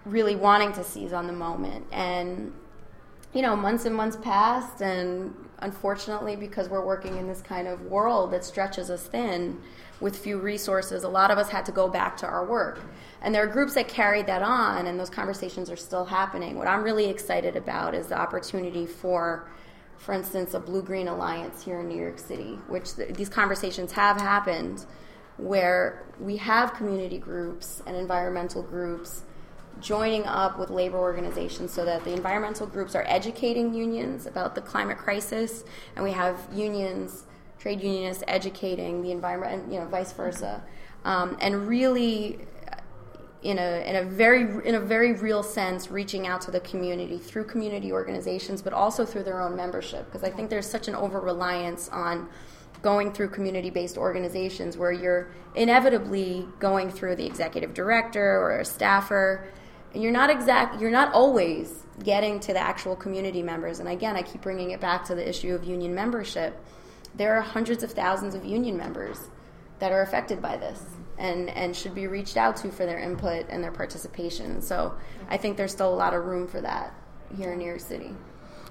[0.07, 1.85] really wanting to seize on the moment.
[1.91, 2.53] And
[3.33, 7.83] you know months and months passed and unfortunately because we're working in this kind of
[7.83, 9.61] world that stretches us thin
[10.01, 12.79] with few resources a lot of us had to go back to our work
[13.25, 16.59] and there are groups that carried that on, and those conversations are still happening.
[16.59, 19.49] What I'm really excited about is the opportunity for,
[19.97, 23.93] for instance, a blue green alliance here in New York City, which the, these conversations
[23.93, 24.85] have happened,
[25.39, 29.23] where we have community groups and environmental groups
[29.81, 34.61] joining up with labor organizations so that the environmental groups are educating unions about the
[34.61, 35.65] climate crisis,
[35.97, 37.25] and we have unions,
[37.59, 40.63] trade unionists educating the environment, and you know, vice versa.
[41.07, 42.39] Um, and really
[43.45, 47.19] in a in a very in a very real sense reaching out to the community
[47.19, 50.07] through community organizations but also through their own membership.
[50.07, 52.29] Because I think there's such an over reliance on
[52.81, 58.65] going through community based organizations where you're inevitably going through the executive director or a
[58.65, 59.47] staffer
[59.93, 63.79] and you're not exact you're not always getting to the actual community members.
[63.79, 66.59] And again I keep bringing it back to the issue of union membership.
[67.15, 69.19] There are hundreds of thousands of union members
[69.81, 70.83] that are affected by this
[71.19, 74.61] and and should be reached out to for their input and their participation.
[74.61, 74.95] So
[75.29, 76.95] I think there's still a lot of room for that
[77.37, 78.15] here in New York City.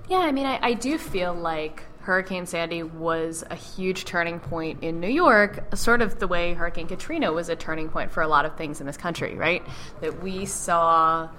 [0.09, 4.83] Yeah, I mean, I, I do feel like Hurricane Sandy was a huge turning point
[4.83, 8.27] in New York, sort of the way Hurricane Katrina was a turning point for a
[8.27, 9.65] lot of things in this country, right?
[10.01, 11.29] That we saw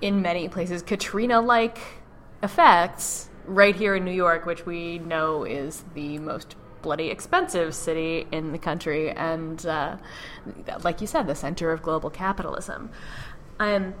[0.00, 1.76] in many places Katrina like
[2.42, 8.26] effects right here in New York, which we know is the most bloody expensive city
[8.32, 9.96] in the country, and uh,
[10.82, 12.90] like you said, the center of global capitalism.
[13.58, 13.94] Um,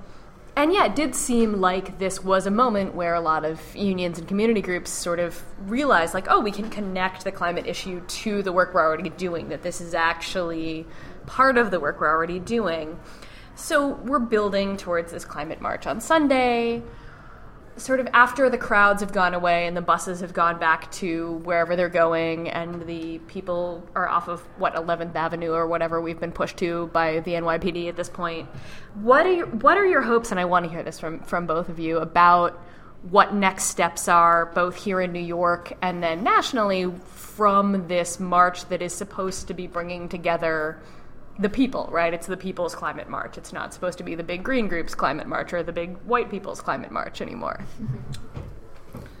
[0.56, 4.18] and yeah, it did seem like this was a moment where a lot of unions
[4.18, 8.42] and community groups sort of realized, like, oh, we can connect the climate issue to
[8.42, 10.86] the work we're already doing, that this is actually
[11.26, 12.98] part of the work we're already doing.
[13.54, 16.82] So we're building towards this climate march on Sunday
[17.80, 21.32] sort of after the crowds have gone away and the buses have gone back to
[21.44, 26.20] wherever they're going and the people are off of what 11th Avenue or whatever we've
[26.20, 28.48] been pushed to by the NYPD at this point
[28.94, 31.46] what are your, what are your hopes and I want to hear this from from
[31.46, 32.60] both of you about
[33.02, 38.66] what next steps are both here in New York and then nationally from this march
[38.66, 40.78] that is supposed to be bringing together
[41.40, 42.12] the people, right?
[42.12, 43.38] It's the people's climate march.
[43.38, 46.30] It's not supposed to be the big green group's climate march or the big white
[46.30, 47.60] people's climate march anymore.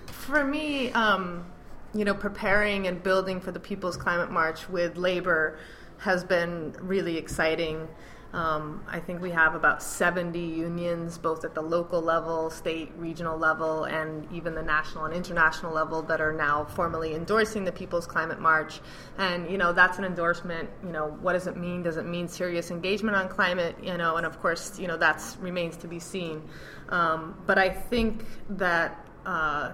[0.06, 1.46] For me, um,
[1.94, 5.58] you know, preparing and building for the people's climate march with labor
[5.98, 7.88] has been really exciting.
[8.32, 13.36] Um, I think we have about 70 unions, both at the local level, state, regional
[13.36, 18.06] level, and even the national and international level, that are now formally endorsing the People's
[18.06, 18.80] Climate March.
[19.18, 20.70] And you know, that's an endorsement.
[20.84, 21.82] You know, what does it mean?
[21.82, 23.76] Does it mean serious engagement on climate?
[23.82, 26.42] You know, and of course, you know, that remains to be seen.
[26.88, 29.06] Um, but I think that.
[29.26, 29.72] Uh,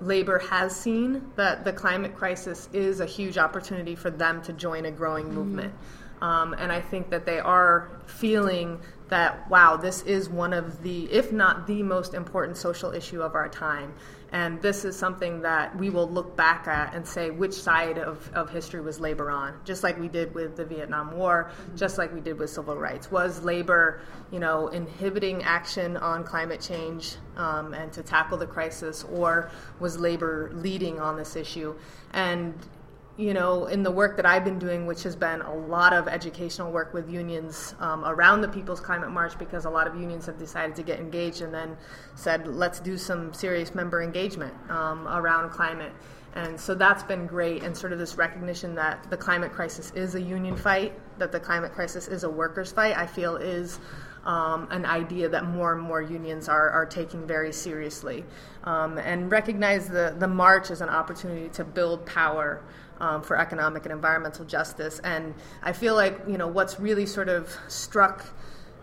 [0.00, 4.84] labor has seen that the climate crisis is a huge opportunity for them to join
[4.84, 5.34] a growing mm-hmm.
[5.34, 5.74] movement.
[6.20, 11.04] Um, and I think that they are feeling that, wow, this is one of the,
[11.10, 13.94] if not the most important social issue of our time.
[14.30, 18.30] And this is something that we will look back at and say which side of,
[18.34, 22.12] of history was labor on, just like we did with the Vietnam War, just like
[22.12, 23.10] we did with civil rights.
[23.10, 29.02] Was labor, you know, inhibiting action on climate change um, and to tackle the crisis,
[29.04, 29.50] or
[29.80, 31.74] was labor leading on this issue?
[32.12, 32.52] And
[33.18, 36.06] you know, in the work that I've been doing, which has been a lot of
[36.06, 40.24] educational work with unions um, around the People's Climate March, because a lot of unions
[40.26, 41.76] have decided to get engaged and then
[42.14, 45.92] said, let's do some serious member engagement um, around climate.
[46.36, 50.14] And so that's been great, and sort of this recognition that the climate crisis is
[50.14, 53.80] a union fight, that the climate crisis is a workers' fight, I feel is
[54.26, 58.24] um, an idea that more and more unions are, are taking very seriously.
[58.62, 62.62] Um, and recognize the, the march as an opportunity to build power
[63.00, 65.00] um, for economic and environmental justice.
[65.04, 68.26] And I feel like you know what's really sort of struck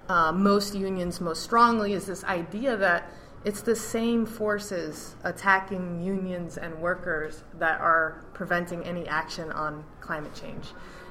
[0.10, 3.12] uh, most unions most strongly is this idea that
[3.44, 10.34] it's the same forces attacking unions and workers that are preventing any action on climate
[10.34, 10.66] change.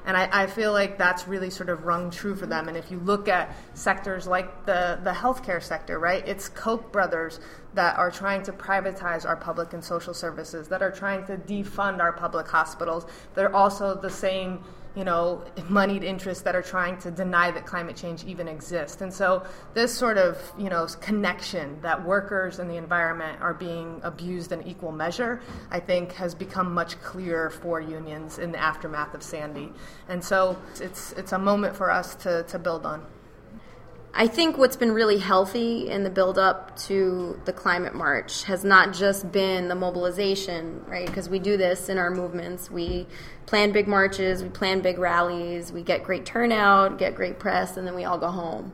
[0.05, 2.67] And I, I, feel like that's really sort of rung true for them.
[2.67, 7.39] And if you look at sectors like the, the healthcare sector, right, it's Koch brothers
[7.73, 11.99] that are trying to privatize our public and social services, that are trying to defund
[11.99, 13.05] our public hospitals.
[13.33, 14.63] They're also the same
[14.95, 19.01] you know, moneyed interests that are trying to deny that climate change even exists.
[19.01, 23.99] And so this sort of, you know, connection that workers and the environment are being
[24.03, 25.41] abused in equal measure,
[25.71, 29.71] I think has become much clearer for unions in the aftermath of Sandy.
[30.07, 33.05] And so it's it's a moment for us to, to build on.
[34.17, 38.63] I think what's been really healthy in the build up to the climate march has
[38.63, 41.05] not just been the mobilization, right?
[41.05, 42.71] Because we do this in our movements.
[42.71, 43.07] We
[43.45, 47.85] plan big marches, we plan big rallies, we get great turnout, get great press, and
[47.85, 48.71] then we all go home.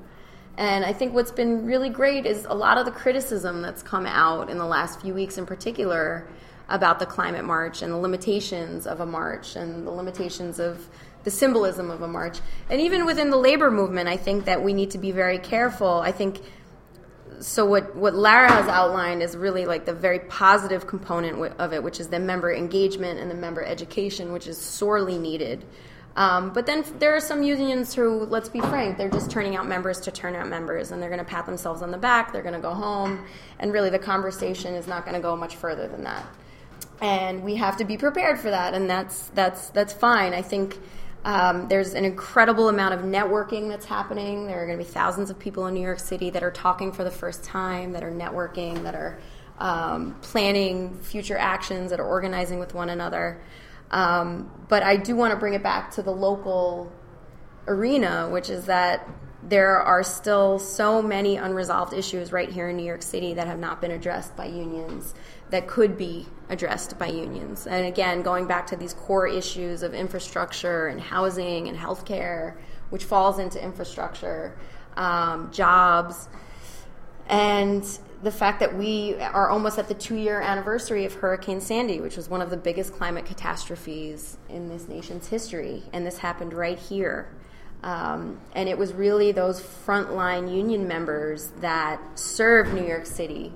[0.57, 4.05] And I think what's been really great is a lot of the criticism that's come
[4.05, 6.27] out in the last few weeks in particular
[6.69, 10.87] about the climate march and the limitations of a march and the limitations of
[11.23, 12.39] the symbolism of a march.
[12.69, 15.99] And even within the labor movement, I think that we need to be very careful.
[15.99, 16.41] I think
[17.39, 17.65] so.
[17.65, 21.99] What what Lara has outlined is really like the very positive component of it, which
[21.99, 25.65] is the member engagement and the member education, which is sorely needed.
[26.15, 29.65] Um, but then there are some unions who, let's be frank, they're just turning out
[29.65, 32.33] members to turn out members, and they're going to pat themselves on the back.
[32.33, 33.25] They're going to go home,
[33.59, 36.25] and really the conversation is not going to go much further than that.
[36.99, 40.33] And we have to be prepared for that, and that's that's that's fine.
[40.33, 40.77] I think
[41.23, 44.47] um, there's an incredible amount of networking that's happening.
[44.47, 46.91] There are going to be thousands of people in New York City that are talking
[46.91, 49.19] for the first time, that are networking, that are
[49.59, 53.39] um, planning future actions, that are organizing with one another.
[53.91, 56.91] Um, but I do want to bring it back to the local
[57.67, 59.07] arena, which is that
[59.43, 63.59] there are still so many unresolved issues right here in New York City that have
[63.59, 65.13] not been addressed by unions
[65.51, 67.67] that could be addressed by unions.
[67.67, 72.57] And again, going back to these core issues of infrastructure and housing and healthcare,
[72.89, 74.57] which falls into infrastructure,
[74.97, 76.27] um, jobs,
[77.27, 77.85] and
[78.23, 82.17] the fact that we are almost at the two year anniversary of Hurricane Sandy, which
[82.17, 85.83] was one of the biggest climate catastrophes in this nation's history.
[85.93, 87.33] And this happened right here.
[87.83, 93.53] Um, and it was really those frontline union members that served New York City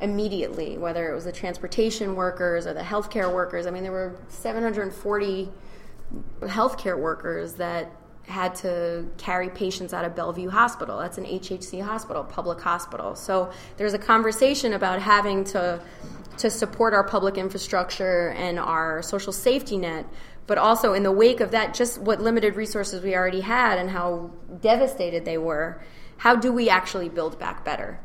[0.00, 3.66] immediately, whether it was the transportation workers or the healthcare workers.
[3.66, 5.50] I mean, there were 740
[6.42, 7.90] healthcare workers that
[8.26, 10.98] had to carry patients out of Bellevue Hospital.
[10.98, 13.14] That's an HHC hospital, public hospital.
[13.14, 15.80] So there's a conversation about having to
[16.38, 20.06] to support our public infrastructure and our social safety net,
[20.46, 23.90] but also in the wake of that, just what limited resources we already had and
[23.90, 24.30] how
[24.60, 25.82] devastated they were.
[26.18, 28.00] How do we actually build back better?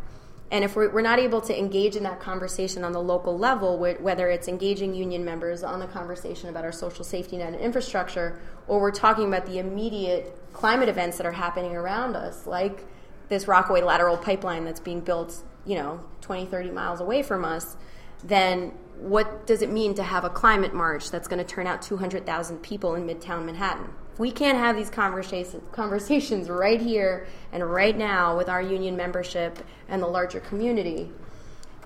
[0.53, 4.29] And if we're, not able to engage in that conversation on the local level, whether
[4.29, 8.79] it's engaging union members on the conversation about our social safety net and infrastructure, or
[8.79, 12.85] we're talking about the immediate climate events that are happening around us, like
[13.29, 17.75] this Rockaway lateral pipeline that's being built, you know, 20, 30 miles away from us,
[18.23, 21.81] then what does it mean to have a climate march that's going to turn out
[21.81, 23.89] 200,000 people in Midtown Manhattan?
[24.13, 28.95] If we can't have these conversations, conversations right here and right now with our union
[28.95, 29.57] membership
[29.87, 31.09] and the larger community,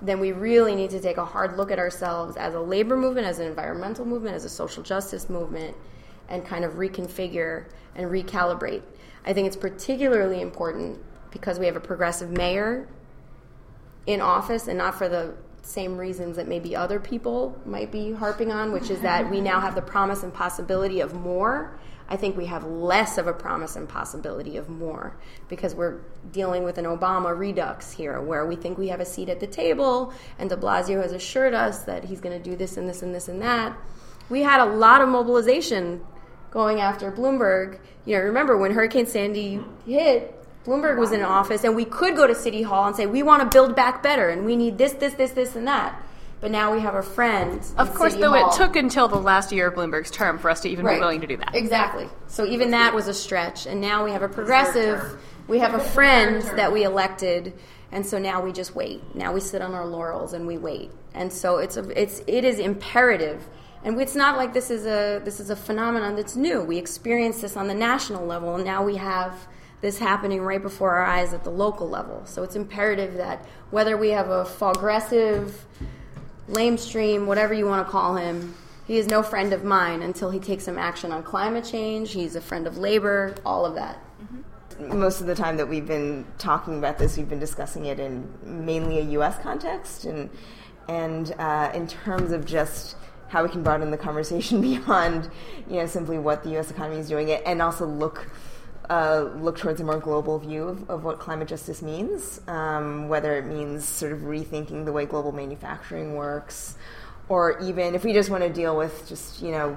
[0.02, 3.26] then we really need to take a hard look at ourselves as a labor movement,
[3.26, 5.74] as an environmental movement, as a social justice movement,
[6.28, 7.64] and kind of reconfigure
[7.94, 8.82] and recalibrate.
[9.24, 10.98] I think it's particularly important
[11.30, 12.88] because we have a progressive mayor
[14.06, 18.52] in office and not for the same reasons that maybe other people might be harping
[18.52, 21.78] on, which is that we now have the promise and possibility of more.
[22.10, 25.16] I think we have less of a promise and possibility of more
[25.48, 26.00] because we're
[26.32, 29.46] dealing with an Obama redux here where we think we have a seat at the
[29.46, 33.02] table and de Blasio has assured us that he's going to do this and this
[33.02, 33.76] and this and that.
[34.30, 36.04] We had a lot of mobilization
[36.50, 37.78] going after Bloomberg.
[38.04, 40.34] You know, remember when Hurricane Sandy hit,
[40.64, 43.42] Bloomberg was in office, and we could go to City Hall and say, we want
[43.42, 46.00] to build back better, and we need this, this, this, this, and that.
[46.40, 47.60] But now we have a friend.
[47.76, 48.50] Of course, City though, Hall.
[48.50, 50.94] it took until the last year of Bloomberg's term for us to even Right.
[50.94, 51.54] be willing to do that.
[51.54, 52.08] Exactly.
[52.28, 55.18] So even that was a stretch, and now we have a progressive.
[55.48, 57.54] We have a friend that we elected,
[57.90, 59.02] and so now we just wait.
[59.16, 60.90] Now we sit on our laurels and we wait.
[61.14, 63.48] And so it's a, it's it is imperative,
[63.82, 66.62] and it's not like this is a this is a phenomenon that's new.
[66.62, 69.34] We experienced this on the national level, and now we have
[69.80, 72.22] this happening right before our eyes at the local level.
[72.26, 75.64] So it's imperative that whether we have a progressive
[76.48, 78.54] lamestream, whatever you want to call him.
[78.86, 82.12] He is no friend of mine until he takes some action on climate change.
[82.12, 84.02] He's a friend of labor, all of that.
[84.80, 88.32] most of the time that we've been talking about this, we've been discussing it in
[88.42, 89.38] mainly a U.S.
[89.42, 90.30] context, and
[90.88, 92.96] and uh, in terms of just
[93.28, 95.30] how we can broaden the conversation beyond,
[95.68, 96.70] you know, simply what the U.S.
[96.70, 98.30] economy is doing, it, and also look.
[98.88, 103.36] Uh, look towards a more global view of, of what climate justice means, um, whether
[103.36, 106.76] it means sort of rethinking the way global manufacturing works,
[107.28, 109.76] or even if we just want to deal with just you know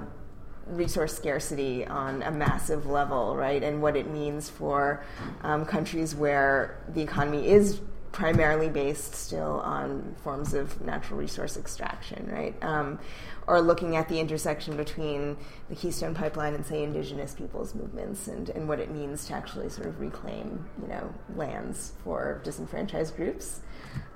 [0.68, 3.62] resource scarcity on a massive level, right?
[3.64, 5.03] And what it means for
[5.41, 7.82] um, countries where the economy is
[8.12, 12.55] primarily based still on forms of natural resource extraction, right?
[12.62, 12.99] Um,
[13.47, 15.38] or looking at the intersection between
[15.70, 19.70] the Keystone Pipeline and, say, indigenous peoples' movements and, and what it means to actually
[19.70, 23.62] sort of reclaim, you know, lands for disenfranchised groups.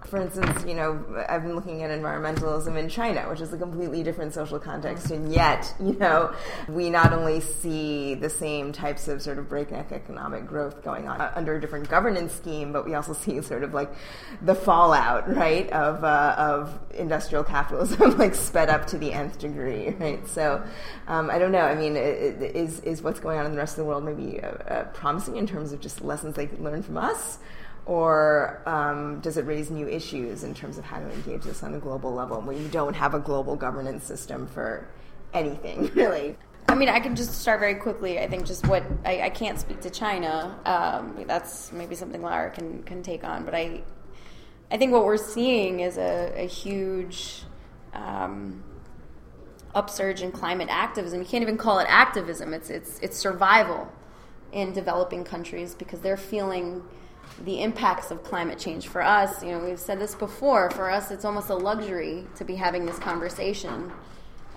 [0.07, 4.03] For instance, you know, I've been looking at environmentalism in China, which is a completely
[4.03, 6.33] different social context, and yet, you know,
[6.69, 11.19] we not only see the same types of sort of breakneck economic growth going on
[11.19, 13.91] under a different governance scheme, but we also see sort of like
[14.43, 19.89] the fallout, right, of uh, of industrial capitalism, like sped up to the nth degree,
[19.99, 20.27] right?
[20.27, 20.63] So,
[21.07, 21.65] um, I don't know.
[21.65, 24.47] I mean, is is what's going on in the rest of the world maybe uh,
[24.47, 27.39] uh, promising in terms of just lessons they could learn from us?
[27.85, 31.75] Or um, does it raise new issues in terms of how to engage this on
[31.75, 34.87] a global level when you don't have a global governance system for
[35.33, 36.35] anything, really?
[36.67, 38.19] I mean, I can just start very quickly.
[38.19, 40.59] I think just what I, I can't speak to China.
[40.65, 43.45] Um, that's maybe something Lara can can take on.
[43.45, 43.83] But I,
[44.71, 47.43] I think what we're seeing is a, a huge
[47.93, 48.63] um,
[49.75, 51.19] upsurge in climate activism.
[51.19, 52.51] You can't even call it activism.
[52.53, 53.87] It's it's it's survival
[54.51, 56.83] in developing countries because they're feeling
[57.43, 58.87] the impacts of climate change.
[58.87, 60.69] For us, you know, we've said this before.
[60.71, 63.91] For us, it's almost a luxury to be having this conversation.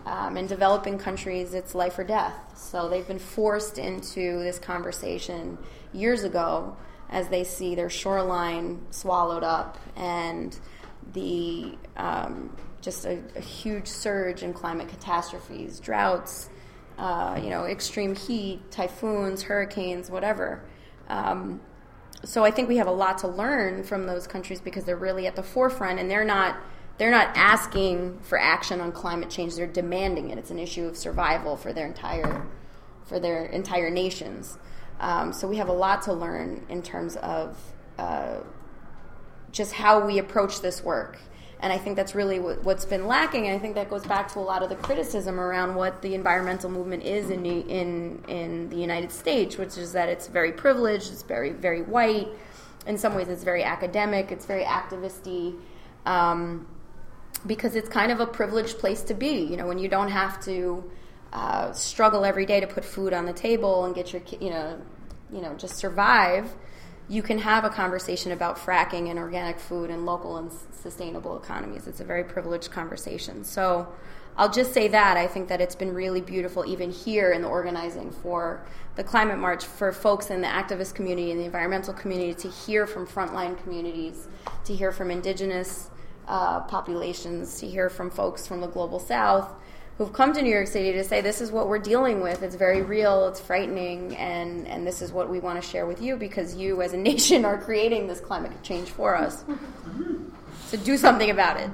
[0.06, 2.34] Um, in developing countries, it's life or death.
[2.56, 5.58] So they've been forced into this conversation
[5.92, 6.76] years ago
[7.10, 10.58] as they see their shoreline swallowed up and
[11.14, 16.48] the um, just a, a huge surge in climate catastrophes, droughts,
[16.98, 20.62] uh, you know, extreme heat, typhoons, hurricanes, whatever.
[21.08, 21.60] Um,
[22.24, 25.26] so I think we have a lot to learn from those countries because they're really
[25.26, 26.56] at the forefront and they're not
[26.98, 29.54] they're not asking for action on climate change.
[29.54, 30.38] They're demanding it.
[30.38, 32.44] It's an issue of survival for their entire
[33.06, 34.58] for their entire nations.
[35.00, 37.56] Um, so we have a lot to learn in terms of
[37.98, 38.38] uh,
[39.52, 41.18] just how we approach this work
[41.60, 43.46] and I think that's really what, what's been lacking.
[43.46, 46.14] And I think that goes back to a lot of the criticism around what the
[46.14, 50.52] environmental movement is in the, in in the United States, which is that it's very
[50.52, 52.28] privileged, it's very very white.
[52.86, 55.58] In some ways, it's very academic, it's very activisty,
[56.06, 56.66] um,
[57.46, 59.42] because it's kind of a privileged place to be.
[59.44, 60.88] You know, when you don't have to
[61.32, 64.80] uh, struggle every day to put food on the table and get your you know
[65.30, 66.50] you know just survive
[67.08, 70.50] you can have a conversation about fracking and organic food and local and
[70.82, 71.86] sustainable economies.
[71.86, 73.44] It's a very privileged conversation.
[73.44, 73.88] So
[74.36, 77.48] I'll just say that I think that it's been really beautiful, even here in the
[77.48, 82.34] organizing for the climate march, for folks in the activist community and the environmental community
[82.34, 84.28] to hear from frontline communities,
[84.64, 85.90] to hear from indigenous
[86.26, 89.50] uh, populations, to hear from folks from the global south
[89.98, 92.42] who've come to New York City to say this is what we're dealing with.
[92.42, 93.26] It's very real.
[93.26, 96.80] It's frightening, and and this is what we want to share with you because you,
[96.80, 99.44] as a nation, are creating this climate change for us.
[100.66, 101.68] so do something about it.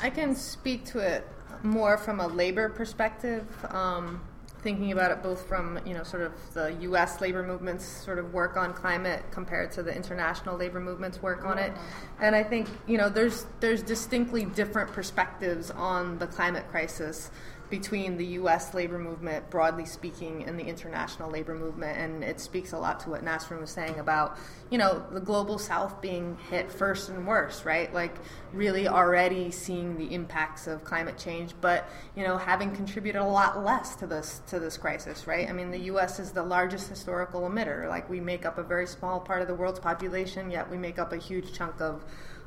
[0.00, 1.26] I can speak to it
[1.62, 3.46] more from a labor perspective.
[3.70, 4.20] Um,
[4.62, 7.20] thinking about it both from you know sort of the U.S.
[7.20, 11.58] labor movement's sort of work on climate compared to the international labor movement's work on
[11.58, 12.24] it, mm-hmm.
[12.24, 17.30] and I think you know there's there's distinctly different perspectives on the climate crisis
[17.70, 18.72] between the U.S.
[18.72, 23.10] labor movement, broadly speaking, and the international labor movement, and it speaks a lot to
[23.10, 24.38] what Nastaran was saying about,
[24.70, 27.92] you know, the global South being hit first and worst, right?
[27.92, 28.16] Like
[28.52, 33.62] really already seeing the impacts of climate change, but you know, having contributed a lot
[33.62, 35.48] less to this to this crisis, right?
[35.48, 36.18] I mean, the U.S.
[36.18, 37.88] is the largest historical emitter.
[37.88, 40.98] Like we make up a very small part of the world's population, yet we make
[40.98, 42.04] up a huge chunk of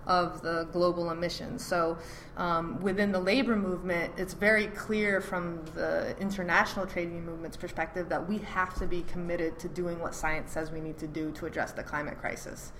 [0.07, 1.65] of the global emissions.
[1.65, 1.97] So,
[2.37, 8.09] um, within the labor movement, it's very clear from the international trade union movement's perspective
[8.09, 11.31] that we have to be committed to doing what science says we need to do
[11.33, 12.71] to address the climate crisis.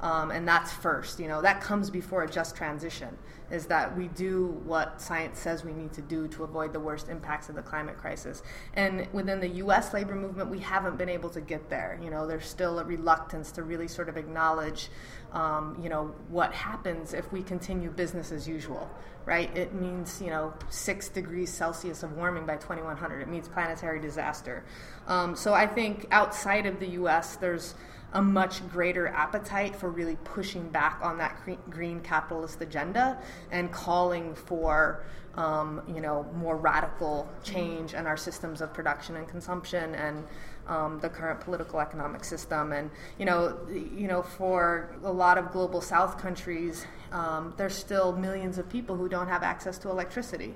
[0.00, 3.16] Um, and that's first, you know, that comes before a just transition,
[3.50, 7.08] is that we do what science says we need to do to avoid the worst
[7.08, 8.42] impacts of the climate crisis.
[8.74, 11.98] And within the US labor movement, we haven't been able to get there.
[12.02, 14.90] You know, there's still a reluctance to really sort of acknowledge
[15.34, 18.88] um, you know, what happens if we continue business as usual,
[19.26, 19.54] right?
[19.56, 23.20] It means, you know, six degrees Celsius of warming by 2100.
[23.20, 24.64] It means planetary disaster.
[25.08, 27.74] Um, so I think outside of the US, there's
[28.12, 31.36] a much greater appetite for really pushing back on that
[31.68, 33.20] green capitalist agenda
[33.50, 35.04] and calling for
[35.36, 40.24] um, you know more radical change in our systems of production and consumption and
[40.66, 42.72] um, the current political economic system.
[42.72, 48.12] And you know, you know, for a lot of global South countries, um, there's still
[48.12, 50.54] millions of people who don't have access to electricity,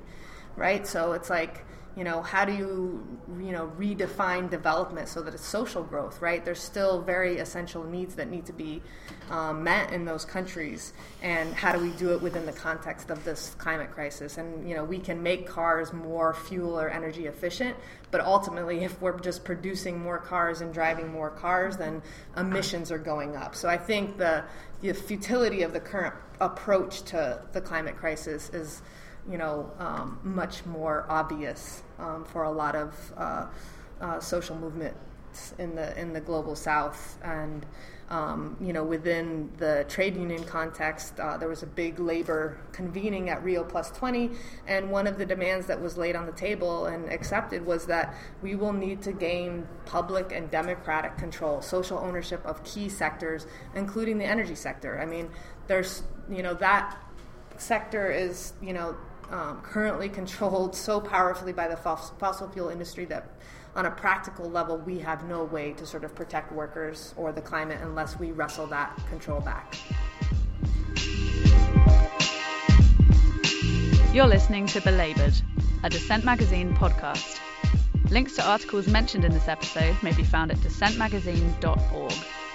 [0.56, 0.86] right?
[0.86, 1.64] So it's like
[1.96, 6.44] you know how do you you know redefine development so that it's social growth right?
[6.44, 8.82] There's still very essential needs that need to be
[9.30, 10.92] um, met in those countries.
[11.22, 14.38] And how do we do it within the context of this climate crisis?
[14.38, 17.76] And you know we can make cars more fuel or energy efficient
[18.10, 22.02] but ultimately if we're just producing more cars and driving more cars then
[22.36, 23.54] emissions are going up.
[23.54, 24.44] So i think the
[24.80, 28.82] the futility of the current approach to the climate crisis is
[29.30, 33.46] you know, um, much more obvious um, for a lot of uh,
[34.00, 37.66] uh, social movements in the in the global South, and
[38.10, 43.28] um, you know, within the trade union context, uh, there was a big labor convening
[43.28, 44.30] at Rio Plus 20,
[44.66, 48.14] and one of the demands that was laid on the table and accepted was that
[48.40, 54.16] we will need to gain public and democratic control, social ownership of key sectors, including
[54.16, 54.98] the energy sector.
[54.98, 55.28] I mean,
[55.66, 56.96] there's you know that
[57.58, 58.96] sector is you know
[59.30, 63.26] um, currently controlled so powerfully by the fossil fuel industry that
[63.76, 67.40] on a practical level we have no way to sort of protect workers or the
[67.40, 69.74] climate unless we wrestle that control back.
[74.12, 75.34] You're listening to Belabored,
[75.84, 77.38] a Dissent Magazine podcast.
[78.10, 82.47] Links to articles mentioned in this episode may be found at dissentmagazine.org.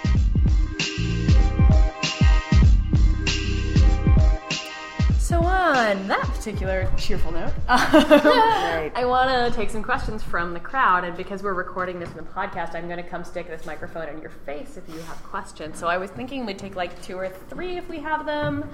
[5.64, 8.92] on that particular cheerful note, right.
[8.94, 11.04] I want to take some questions from the crowd.
[11.04, 14.08] And because we're recording this in the podcast, I'm going to come stick this microphone
[14.08, 15.78] in your face if you have questions.
[15.78, 18.68] So, I was thinking we'd take like two or three if we have them,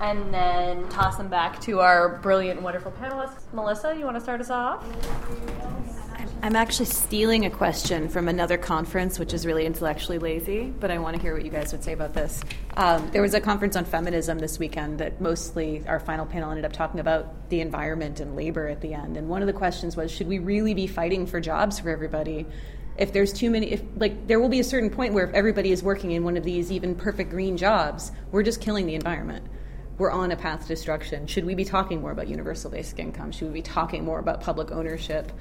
[0.00, 3.52] and then toss them back to our brilliant, and wonderful panelists.
[3.52, 4.84] Melissa, you want to start us off?
[6.42, 10.98] I'm actually stealing a question from another conference, which is really intellectually lazy, but I
[10.98, 12.42] want to hear what you guys would say about this.
[12.76, 16.64] Um, there was a conference on feminism this weekend that mostly our final panel ended
[16.64, 19.16] up talking about the environment and labor at the end.
[19.16, 22.46] And one of the questions was should we really be fighting for jobs for everybody?
[22.96, 25.70] If there's too many, if like there will be a certain point where if everybody
[25.70, 29.46] is working in one of these even perfect green jobs, we're just killing the environment
[29.98, 31.26] we're on a path to destruction.
[31.26, 33.32] Should we be talking more about universal basic income?
[33.32, 35.32] Should we be talking more about public ownership?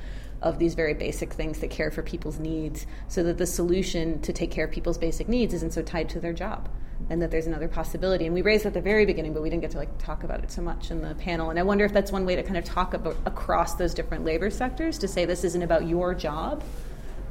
[0.42, 4.32] Of these very basic things that care for people's needs so that the solution to
[4.32, 6.70] take care of people's basic needs isn't so tied to their job
[7.10, 8.26] and that there's another possibility.
[8.26, 10.24] And we raised that at the very beginning but we didn't get to like talk
[10.24, 11.50] about it so much in the panel.
[11.50, 14.26] And i wonder if that's one way to kind of talk about across those different
[14.26, 16.64] labor sectors to say this isn't about your job.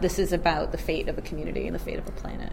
[0.00, 2.52] This is about the fate of a community and the fate of a planet.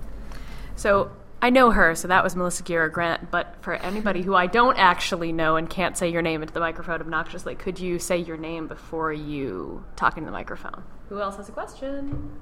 [0.75, 1.11] So
[1.43, 3.29] I know her, so that was Melissa Gira Grant.
[3.29, 6.61] But for anybody who I don't actually know and can't say your name into the
[6.61, 10.85] microphone obnoxiously, could you say your name before you talk into the microphone?
[11.09, 12.39] Who else has a question?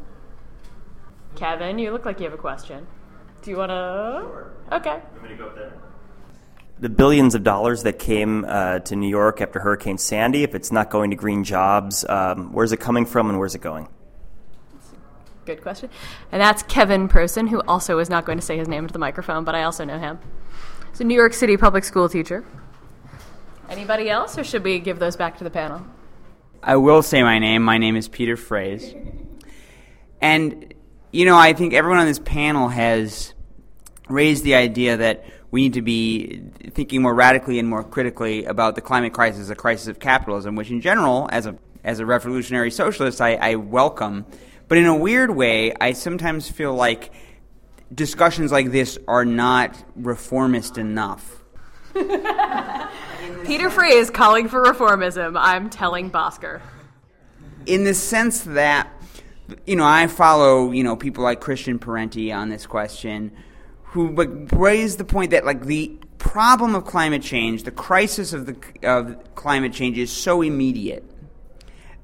[1.36, 2.86] Kevin, you look like you have a question.
[3.42, 4.22] Do you want to?
[4.22, 4.52] Sure.
[4.72, 5.02] Okay.
[5.14, 5.74] Want me to go up there?
[6.78, 10.72] the billions of dollars that came uh, to New York after Hurricane Sandy, if it's
[10.72, 13.88] not going to green jobs, um, where's it coming from and where's it going?
[15.52, 15.90] Good question.
[16.32, 19.00] And that's Kevin Prosen, who also is not going to say his name into the
[19.00, 20.18] microphone, but I also know him.
[20.92, 22.46] He's a New York City public school teacher.
[23.68, 25.86] Anybody else, or should we give those back to the panel?
[26.64, 27.64] I will say my name.
[27.64, 28.96] My name is Peter Frase.
[30.22, 30.74] And,
[31.12, 33.34] you know, I think everyone on this panel has
[34.08, 38.76] raised the idea that we need to be thinking more radically and more critically about
[38.76, 42.72] the climate crisis, a crisis of capitalism, which in general, as a as a revolutionary
[42.72, 44.26] socialist, I, I welcome.
[44.72, 47.12] But in a weird way, I sometimes feel like
[47.94, 51.44] discussions like this are not reformist enough.
[51.94, 55.34] Peter Frase is calling for reformism.
[55.38, 56.62] I'm telling Bhaskar.
[57.66, 58.90] In the sense that,
[59.66, 63.34] you know, I follow, you know, people like Christian Parenti on this question
[63.84, 68.56] who raise the point that, like, the problem of climate change, the crisis of, the,
[68.84, 71.04] of climate change is so immediate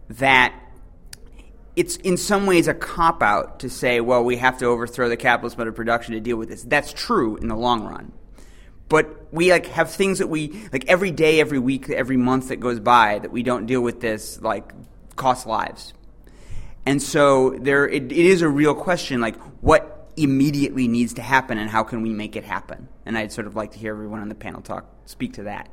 [0.10, 0.54] that
[1.78, 5.16] it's in some ways a cop out to say, well, we have to overthrow the
[5.16, 6.64] capitalist mode of production to deal with this.
[6.64, 8.12] That's true in the long run.
[8.90, 12.56] But we like have things that we like every day, every week, every month that
[12.56, 14.74] goes by that we don't deal with this like
[15.16, 15.94] costs lives.
[16.84, 21.60] And so there it, it is a real question like what immediately needs to happen
[21.60, 22.88] and how can we make it happen?
[23.06, 25.70] And I'd sort of like to hear everyone on the panel talk speak to that.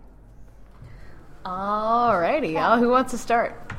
[1.47, 3.73] Alrighty, uh, who wants to start?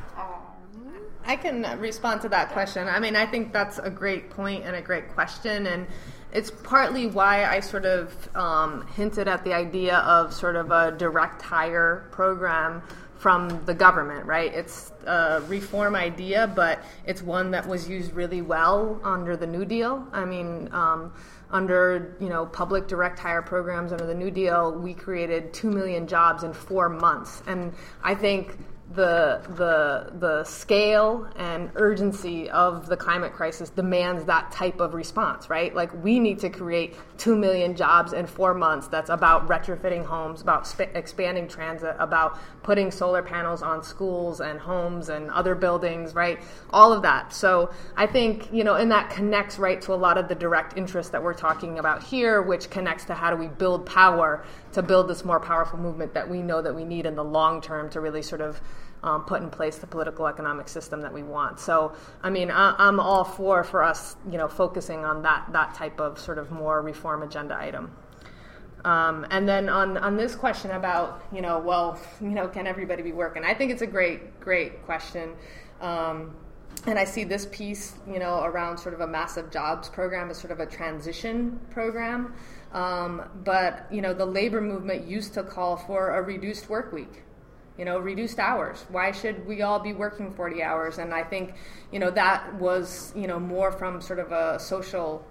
[1.26, 2.86] I can respond to that question.
[2.86, 5.86] I mean, I think that's a great point and a great question, and
[6.32, 10.92] it's partly why I sort of um, hinted at the idea of sort of a
[10.92, 12.82] direct hire program
[13.18, 14.54] from the government, right?
[14.54, 19.64] It's a reform idea, but it's one that was used really well under the New
[19.64, 20.06] Deal.
[20.12, 21.12] I mean, um,
[21.50, 26.06] under you know public direct hire programs under the New Deal, we created two million
[26.06, 27.72] jobs in four months, and
[28.04, 28.58] I think
[28.94, 35.50] the the the scale and urgency of the climate crisis demands that type of response,
[35.50, 35.74] right?
[35.74, 38.86] Like we need to create two million jobs in four months.
[38.86, 44.60] That's about retrofitting homes, about sp- expanding transit, about putting solar panels on schools and
[44.60, 46.38] homes and other buildings, right?
[46.70, 47.32] All of that.
[47.32, 50.78] So I think you know, and that connects right to a lot of the direct
[50.78, 54.44] interest that we're talking about here, which connects to how do we build power
[54.76, 57.62] to build this more powerful movement that we know that we need in the long
[57.62, 58.60] term to really sort of
[59.02, 61.58] um, put in place the political economic system that we want.
[61.58, 65.72] So, I mean, I, am all for for us, you know, focusing on that that
[65.72, 67.90] type of sort of more reform agenda item.
[68.84, 73.02] Um, and then on on this question about, you know, well, you know, can everybody
[73.02, 73.44] be working?
[73.44, 75.36] I think it's a great great question.
[75.80, 76.36] Um,
[76.84, 80.36] and I see this piece, you know, around sort of a massive jobs program as
[80.36, 82.34] sort of a transition program.
[82.76, 87.22] Um, but you know, the labor movement used to call for a reduced work week
[87.78, 88.84] you know reduced hours.
[88.88, 90.98] Why should we all be working 40 hours?
[90.98, 91.54] And i think
[91.92, 95.26] you know that was you know more from sort of a social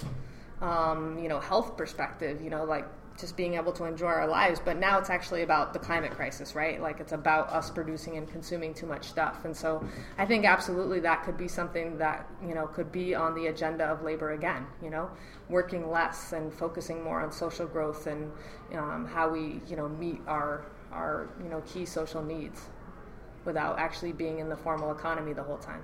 [0.62, 2.88] um, you know health perspective you know like
[3.18, 6.56] just being able to enjoy our lives but now it's actually about the climate crisis
[6.56, 6.82] right?
[6.82, 9.46] Like it's about us producing and consuming too much stuff.
[9.46, 9.84] And so
[10.18, 13.86] i think absolutely that could be something that you know could be on the agenda
[13.86, 15.10] of labor again you know?
[15.50, 18.32] Working less and focusing more on social growth and
[18.74, 22.70] um, how we you know meet our our you know key social needs
[23.46, 25.84] without actually being in the formal economy the whole time.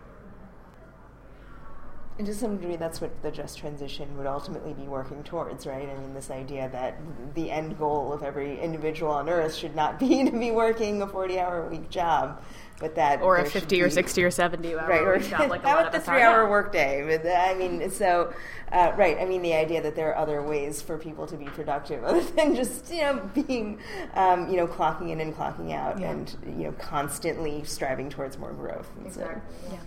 [2.17, 5.89] And to some degree, that's what the just transition would ultimately be working towards, right?
[5.89, 6.99] I mean, this idea that
[7.33, 11.07] the end goal of every individual on Earth should not be to be working a
[11.07, 12.43] 40 hour a week job,
[12.79, 15.79] but that or a 50 or 60 or 70 hour right, or job, like how
[15.79, 17.03] about the three hour workday?
[17.07, 18.33] But uh, I mean, so
[18.71, 19.17] uh, right.
[19.19, 22.21] I mean, the idea that there are other ways for people to be productive other
[22.21, 23.79] than just you know being
[24.15, 26.11] um, you know clocking in and clocking out, yeah.
[26.11, 28.89] and you know constantly striving towards more growth.
[29.05, 29.41] Exactly.
[29.69, 29.79] So, yeah.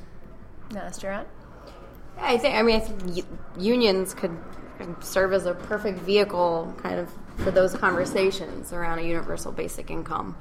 [0.72, 1.26] No, Gerard.
[2.18, 2.54] I think.
[2.54, 3.26] I mean, I think
[3.58, 4.36] unions could
[5.00, 10.36] serve as a perfect vehicle, kind of, for those conversations around a universal basic income.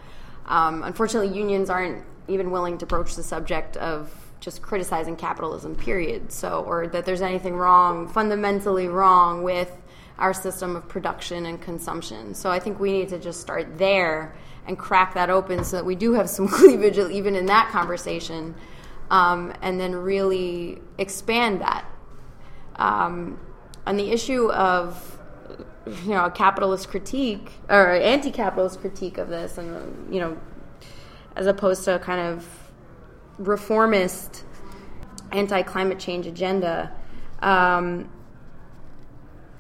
[0.46, 5.76] Um, unfortunately, unions aren't even willing to broach the subject of just criticizing capitalism.
[5.76, 6.32] Period.
[6.32, 9.72] So, or that there's anything wrong, fundamentally wrong with
[10.20, 12.36] our system of production and consumption.
[12.36, 14.36] So, I think we need to just start there
[14.68, 18.56] and crack that open so that we do have some cleavage, even in that conversation
[19.10, 21.86] um, and then really expand that.
[22.76, 23.40] Um,
[23.86, 25.20] on the issue of
[25.86, 30.38] you know a capitalist critique or anti-capitalist critique of this, and you know,
[31.36, 32.48] as opposed to kind of
[33.38, 34.44] reformist,
[35.32, 36.92] anti-climate change agenda.
[37.42, 38.10] Um,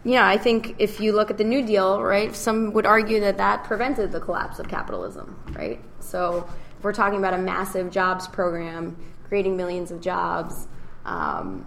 [0.06, 3.38] yeah, I think if you look at the New Deal, right, some would argue that
[3.38, 5.80] that prevented the collapse of capitalism, right?
[6.00, 8.98] So if we're talking about a massive jobs program,
[9.34, 10.68] creating millions of jobs,
[11.06, 11.66] um,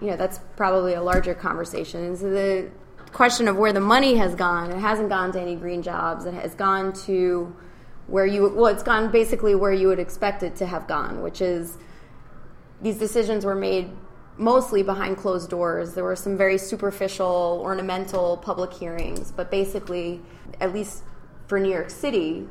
[0.00, 2.02] you know, that's probably a larger conversation.
[2.02, 2.72] And so the
[3.12, 6.24] question of where the money has gone, it hasn't gone to any green jobs.
[6.24, 7.54] It has gone to
[8.08, 11.40] where you, well, it's gone basically where you would expect it to have gone, which
[11.40, 11.78] is
[12.82, 13.88] these decisions were made
[14.36, 15.94] mostly behind closed doors.
[15.94, 20.20] There were some very superficial, ornamental public hearings, but basically,
[20.60, 21.04] at least
[21.46, 22.48] for New York City,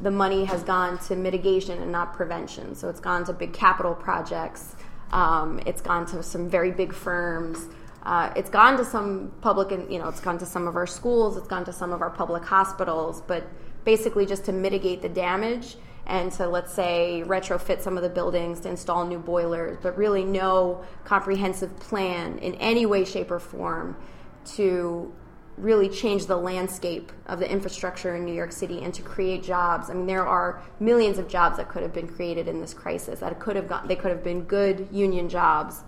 [0.00, 2.74] the money has gone to mitigation and not prevention.
[2.74, 4.76] So it's gone to big capital projects.
[5.10, 7.66] Um, it's gone to some very big firms.
[8.02, 10.86] Uh, it's gone to some public, and you know, it's gone to some of our
[10.86, 11.36] schools.
[11.36, 13.22] It's gone to some of our public hospitals.
[13.26, 13.48] But
[13.84, 15.76] basically, just to mitigate the damage
[16.06, 20.24] and to let's say retrofit some of the buildings to install new boilers, but really
[20.24, 23.96] no comprehensive plan in any way, shape, or form
[24.44, 25.12] to
[25.58, 29.90] really change the landscape of the infrastructure in New York City and to create jobs.
[29.90, 33.20] I mean, there are millions of jobs that could have been created in this crisis.
[33.20, 35.82] That could have got, they could have been good union jobs,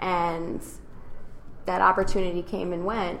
[0.00, 0.62] and
[1.66, 3.20] that opportunity came and went.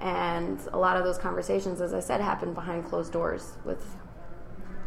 [0.00, 3.82] And a lot of those conversations, as I said, happened behind closed doors with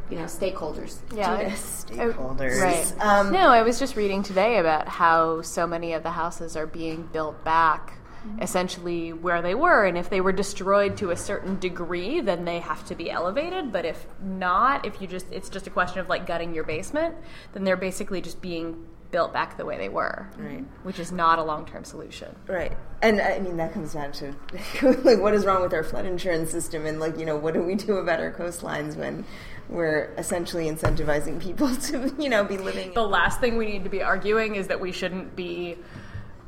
[0.10, 1.00] you know stakeholders.
[1.16, 2.62] Yeah, stakeholders.
[2.62, 2.94] Right.
[3.00, 6.68] Um, no, I was just reading today about how so many of the houses are
[6.68, 7.99] being built back
[8.42, 12.60] essentially where they were and if they were destroyed to a certain degree then they
[12.60, 16.08] have to be elevated but if not if you just it's just a question of
[16.10, 17.16] like gutting your basement
[17.54, 20.64] then they're basically just being built back the way they were Right.
[20.84, 22.78] which is not a long-term solution Right.
[23.02, 24.36] And I mean, that comes down to
[25.04, 26.86] like, what is wrong with our flood insurance system?
[26.86, 29.24] And, like, you know, what do we do about our coastlines when
[29.70, 32.94] we're essentially incentivizing people to, you know, be living.
[32.94, 35.78] the last thing we need to be arguing is that we shouldn't be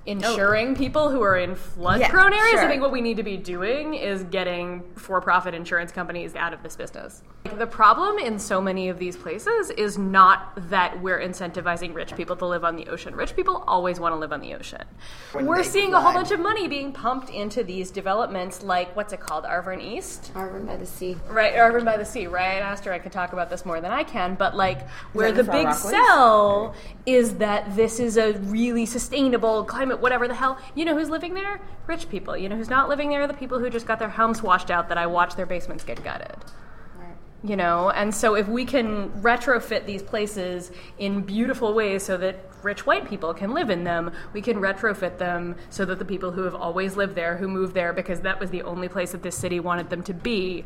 [0.05, 0.75] insuring oh.
[0.75, 2.59] people who are in flood Yeah, prone areas.
[2.59, 6.53] I think what we need to be doing is getting for profit insurance companies out
[6.53, 7.21] of this business.
[7.57, 12.35] The problem in so many of these places is not that we're incentivizing rich people
[12.37, 13.15] to live on the ocean.
[13.15, 14.83] Rich people always want to live on the ocean.
[15.33, 19.11] we're they seeing a whole bunch of money being pumped into these developments like what's
[19.11, 19.43] it called?
[19.45, 20.31] Arverne East?
[20.35, 21.17] Arverne by the sea.
[21.29, 22.59] Right, Arverne by the Sea, right?
[22.59, 25.73] Aster, I could talk about this more than I can, but like where the big
[25.73, 26.75] sell
[27.05, 30.57] is that this is a really sustainable climate, whatever the hell.
[30.75, 31.61] You know who's living there?
[31.87, 32.37] Rich people.
[32.37, 33.27] You know who's not living there?
[33.27, 36.03] The people who just got their homes washed out that I watched their basements get
[36.03, 36.35] gutted.
[37.43, 42.35] You know, and so if we can retrofit these places in beautiful ways so that
[42.61, 46.29] rich white people can live in them, we can retrofit them so that the people
[46.29, 49.23] who have always lived there, who moved there because that was the only place that
[49.23, 50.65] this city wanted them to be,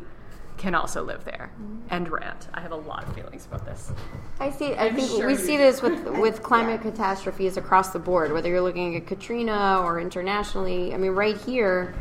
[0.56, 1.50] can also live there.
[1.90, 2.48] and rant.
[2.52, 3.92] I have a lot of feelings about this.
[4.40, 4.74] I see.
[4.74, 8.32] I think we see this with with climate catastrophes across the board.
[8.32, 11.94] Whether you're looking at Katrina or internationally, I mean, right here.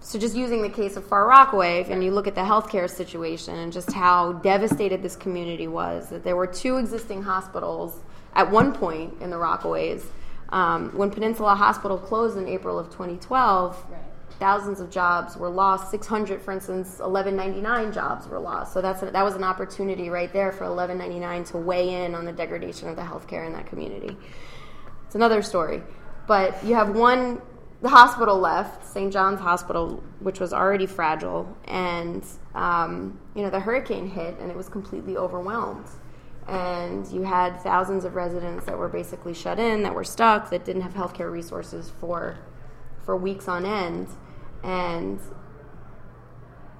[0.00, 3.54] So, just using the case of Far Rockaway, and you look at the healthcare situation
[3.56, 8.00] and just how devastated this community was, that there were two existing hospitals
[8.34, 10.02] at one point in the Rockaways.
[10.48, 13.84] Um, when Peninsula Hospital closed in April of 2012,
[14.42, 15.88] thousands of jobs were lost.
[15.92, 18.72] 600, for instance, 1199 jobs were lost.
[18.72, 22.24] So that's a, that was an opportunity right there for 1199 to weigh in on
[22.24, 24.16] the degradation of the healthcare in that community.
[25.06, 25.80] It's another story.
[26.26, 27.40] But you have one
[27.82, 29.12] the hospital left, St.
[29.12, 32.24] John's Hospital, which was already fragile, and
[32.54, 35.86] um, you know the hurricane hit, and it was completely overwhelmed.
[36.48, 40.64] And you had thousands of residents that were basically shut in, that were stuck, that
[40.64, 42.38] didn't have healthcare resources for
[43.04, 44.08] for weeks on end,
[44.62, 45.20] and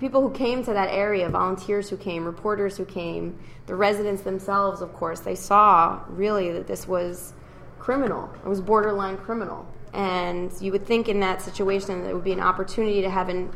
[0.03, 4.81] people who came to that area, volunteers who came, reporters who came, the residents themselves,
[4.81, 7.35] of course, they saw really that this was
[7.79, 8.29] criminal.
[8.45, 9.65] It was borderline criminal.
[9.93, 13.29] And you would think in that situation that it would be an opportunity to have
[13.29, 13.55] an,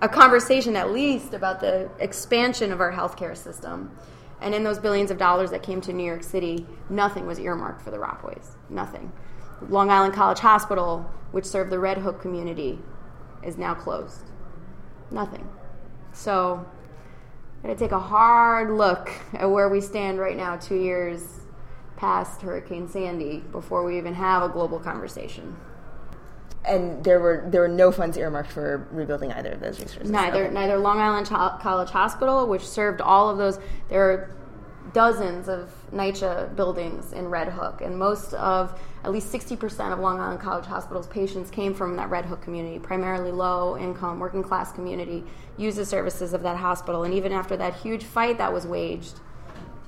[0.00, 3.94] a conversation at least about the expansion of our healthcare system.
[4.40, 7.82] And in those billions of dollars that came to New York City, nothing was earmarked
[7.82, 8.56] for the Rockaways.
[8.70, 9.12] Nothing.
[9.68, 12.78] Long Island College Hospital, which served the Red Hook community,
[13.44, 14.30] is now closed.
[15.10, 15.48] Nothing.
[16.12, 16.64] So,
[17.56, 21.22] I'm going to take a hard look at where we stand right now, two years
[21.96, 25.56] past Hurricane Sandy, before we even have a global conversation.
[26.66, 30.10] And there were there were no funds earmarked for rebuilding either of those resources.
[30.10, 30.54] Neither, Okay.
[30.54, 33.58] neither Long Island Cho- College Hospital, which served all of those.
[33.90, 34.30] There are
[34.92, 40.20] dozens of NYCHA buildings in Red Hook, and most of, at least 60% of Long
[40.20, 44.72] Island College Hospital's patients came from that Red Hook community, primarily low income, working class
[44.72, 45.24] community,
[45.56, 47.04] used the services of that hospital.
[47.04, 49.20] And even after that huge fight that was waged,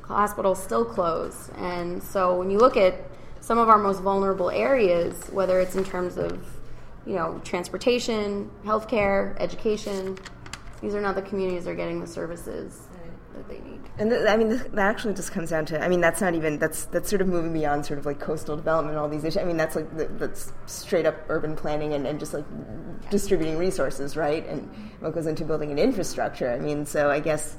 [0.03, 1.53] hospitals still closed.
[1.57, 2.95] And so when you look at
[3.41, 6.45] some of our most vulnerable areas, whether it's in terms of
[7.07, 10.19] you know, transportation, healthcare, education.
[10.83, 12.86] These are not the communities that are getting the services
[13.37, 13.81] that they need.
[13.99, 15.83] And th- I mean, th- that actually just comes down to.
[15.83, 16.59] I mean, that's not even.
[16.59, 19.39] That's that's sort of moving beyond sort of like coastal development, and all these issues.
[19.39, 22.45] I mean, that's like the, that's straight up urban planning and, and just like
[23.11, 24.47] distributing resources, right?
[24.47, 24.69] And
[25.01, 26.51] what goes into building an infrastructure.
[26.51, 27.57] I mean, so I guess.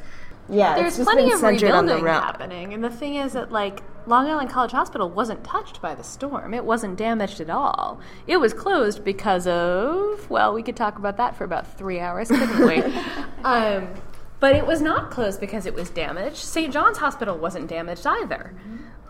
[0.50, 3.16] Yeah, it's There's just plenty been of centered on the rebuilding happening, and the thing
[3.16, 6.54] is that like Long Island College Hospital wasn't touched by the storm.
[6.54, 8.00] It wasn't damaged at all.
[8.26, 12.30] It was closed because of well, we could talk about that for about three hours,
[12.30, 12.82] couldn't we?
[13.44, 13.90] um,
[14.40, 16.38] but it was not closed because it was damaged.
[16.38, 16.72] St.
[16.72, 18.54] John's Hospital wasn't damaged either.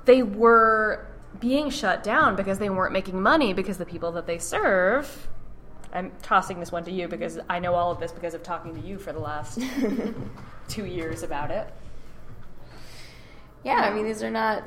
[0.05, 1.05] They were
[1.39, 5.27] being shut down because they weren't making money because the people that they serve.
[5.93, 8.75] I'm tossing this one to you because I know all of this because of talking
[8.75, 9.59] to you for the last
[10.67, 11.73] two years about it.
[13.63, 14.63] Yeah, I mean, these are not.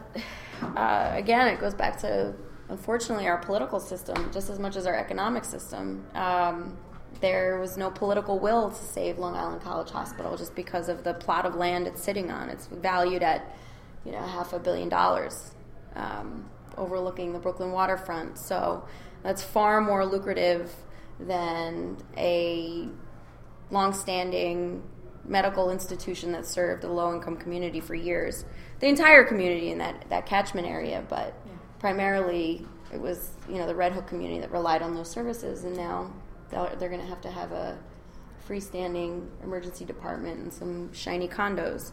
[0.62, 2.34] Uh, again, it goes back to
[2.68, 6.04] unfortunately our political system just as much as our economic system.
[6.14, 6.76] Um,
[7.20, 11.14] there was no political will to save Long Island College Hospital just because of the
[11.14, 12.48] plot of land it's sitting on.
[12.48, 13.56] It's valued at,
[14.04, 15.52] you know, half a billion dollars,
[15.96, 18.38] um, overlooking the Brooklyn waterfront.
[18.38, 18.84] So
[19.22, 20.74] that's far more lucrative
[21.18, 22.88] than a
[23.70, 24.82] longstanding
[25.24, 28.44] medical institution that served a low income community for years.
[28.80, 31.34] The entire community in that, that catchment area, but
[31.78, 35.76] primarily it was you know the Red Hook community that relied on those services, and
[35.76, 36.12] now
[36.51, 37.78] they're, they're going to have to have a
[38.48, 41.93] freestanding emergency department and some shiny condos.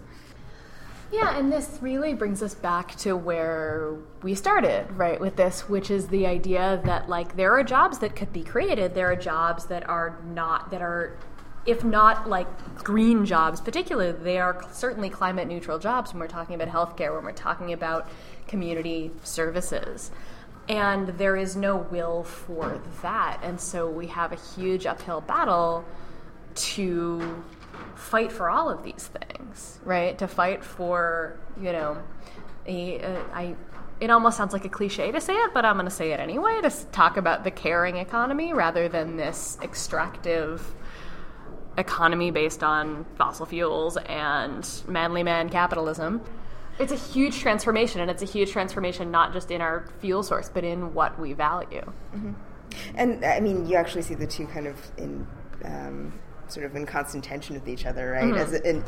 [1.12, 5.90] Yeah, and this really brings us back to where we started, right, with this, which
[5.90, 8.94] is the idea that, like, there are jobs that could be created.
[8.94, 11.18] There are jobs that are not, that are,
[11.66, 12.48] if not like
[12.84, 17.24] green jobs, particularly, they are certainly climate neutral jobs when we're talking about healthcare, when
[17.24, 18.10] we're talking about
[18.48, 20.12] community services.
[20.70, 23.40] And there is no will for that.
[23.42, 25.86] And so we have a huge uphill battle
[26.56, 27.44] to
[27.96, 30.18] fight for all of these things, right?
[30.18, 31.98] To fight for, you know,
[32.66, 33.56] a, a, I,
[34.00, 36.20] it almost sounds like a cliche to say it, but I'm going to say it
[36.20, 40.76] anyway to talk about the caring economy rather than this extractive
[41.78, 46.22] economy based on fossil fuels and manly man capitalism.
[46.80, 50.50] It's a huge transformation, and it's a huge transformation not just in our fuel source,
[50.50, 51.92] but in what we value.
[52.96, 55.26] And I mean, you actually see the two kind of in
[55.66, 56.14] um,
[56.52, 58.24] sort of in constant tension with each other, right?
[58.26, 58.38] Mm-hmm.
[58.38, 58.84] As in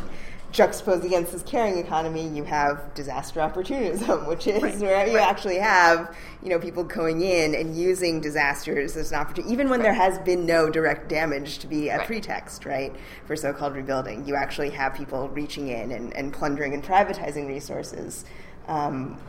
[0.51, 6.15] juxtaposed against this caring economy, you have disaster opportunism, which is where you actually have
[6.41, 10.17] you know people going in and using disasters as an opportunity, even when there has
[10.19, 12.07] been no direct damage, to be a Right.
[12.07, 12.95] pretext, right,
[13.25, 14.25] for so-called rebuilding.
[14.25, 18.25] You actually have people reaching in and, and plundering and privatizing resources.
[18.67, 19.19] Um,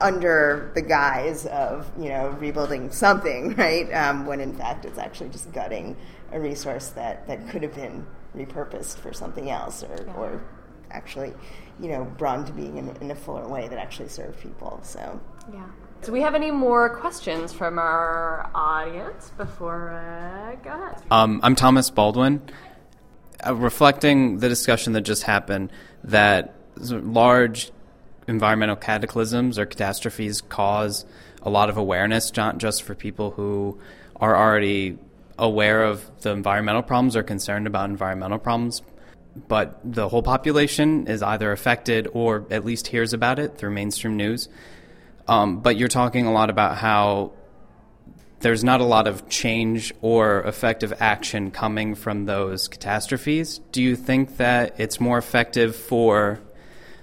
[0.00, 3.90] under the guise of you know rebuilding something, right?
[3.92, 5.96] Um, when in fact it's actually just gutting
[6.34, 8.04] a resource that, that could have been
[8.36, 10.42] repurposed for something else, or, or
[10.90, 11.32] actually
[11.80, 14.80] you know brought into being in, in a fuller way that actually served people.
[14.82, 15.20] So
[15.52, 15.64] Yeah.
[16.02, 21.02] Do we have any more questions from our audience before uh, go ahead?
[21.10, 22.42] Um, I'm Thomas Baldwin.
[23.46, 27.70] Uh, reflecting the discussion that just happened, that large
[28.28, 31.06] environmental cataclysms or catastrophes cause
[31.42, 33.78] a lot of awareness, not just for people who
[34.16, 34.98] are already
[35.38, 38.82] aware of the environmental problems or concerned about environmental problems,
[39.48, 44.16] but the whole population is either affected or at least hears about it through mainstream
[44.16, 44.48] news.
[45.26, 47.32] Um, but you're talking a lot about how
[48.40, 53.58] there's not a lot of change or effective action coming from those catastrophes.
[53.72, 56.40] Do you think that it's more effective for,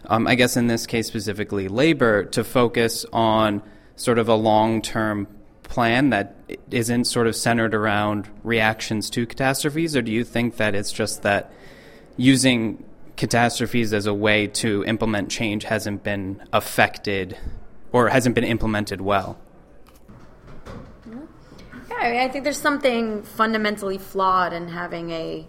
[0.06, 3.64] um, I guess in this case specifically, labor to focus on
[3.96, 5.28] sort of a long term
[5.72, 6.36] plan that
[6.70, 9.96] isn't sort of centered around reactions to catastrophes?
[9.96, 11.50] Or do you think that it's just that
[12.18, 12.84] using
[13.16, 17.38] catastrophes as a way to implement change hasn't been affected
[17.94, 19.40] or hasn't been implemented well?
[21.90, 25.48] Yeah, I, think there's something fundamentally flawed in having a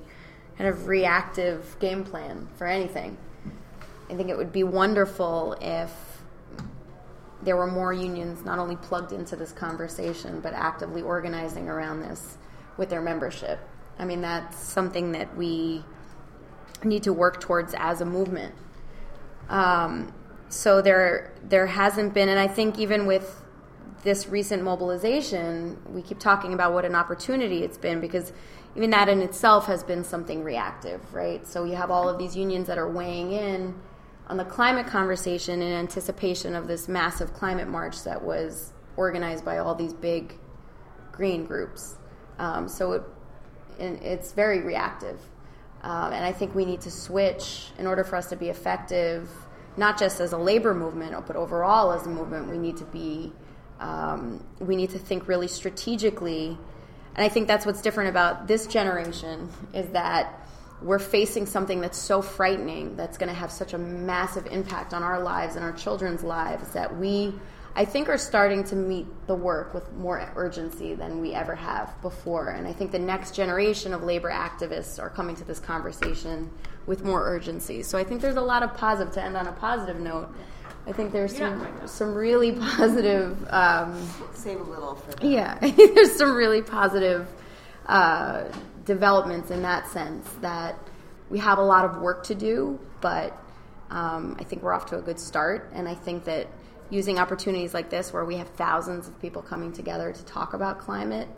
[0.56, 3.16] kind of reactive game plan for anything.
[4.08, 5.90] I think it would be wonderful if
[7.42, 12.38] there were more unions not only plugged into this conversation, but actively organizing around this
[12.76, 13.58] with their membership.
[13.98, 15.84] I mean, that's something that we
[16.84, 18.54] need to work towards as a movement.
[19.48, 20.12] Um,
[20.48, 23.42] so there, there hasn't been, and I think even with
[24.02, 28.32] this recent mobilization, we keep talking about what an opportunity it's been because
[28.74, 31.46] even that in itself has been something reactive, right?
[31.46, 33.74] So you have all of these unions that are weighing in
[34.28, 39.58] on the climate conversation in anticipation of this massive climate march that was organized by
[39.58, 40.38] all these big
[41.10, 41.96] green groups.
[42.38, 43.02] Um, so it,
[43.78, 45.20] it's very reactive.
[45.82, 49.28] Um, and I think we need to switch in order for us to be effective,
[49.76, 52.48] not just as a labor movement, but overall as a movement.
[52.48, 53.32] We need to be,
[53.80, 56.56] um, we need to think really strategically.
[57.14, 60.41] And I think that's what's different about this generation is that
[60.82, 65.02] we're facing something that's so frightening, that's going to have such a massive impact on
[65.02, 67.34] our lives and our children's lives that we
[67.74, 72.00] I think are starting to meet the work with more urgency than we ever have
[72.02, 72.50] before.
[72.50, 76.50] And I think the next generation of labor activists are coming to this conversation
[76.84, 77.82] with more urgency.
[77.82, 80.28] So I think there's a lot of positive to end on a positive note.
[80.86, 83.38] I think there's some some really positive.
[83.48, 85.12] Um, Save a little for.
[85.12, 85.24] That.
[85.24, 87.26] Yeah, there's some really positive
[87.86, 88.44] uh,
[88.84, 90.28] developments in that sense.
[90.40, 90.78] That
[91.30, 93.36] we have a lot of work to do, but
[93.90, 95.70] um, I think we're off to a good start.
[95.74, 96.48] And I think that
[96.90, 100.78] using opportunities like this where we have thousands of people coming together to talk about
[100.78, 101.28] climate,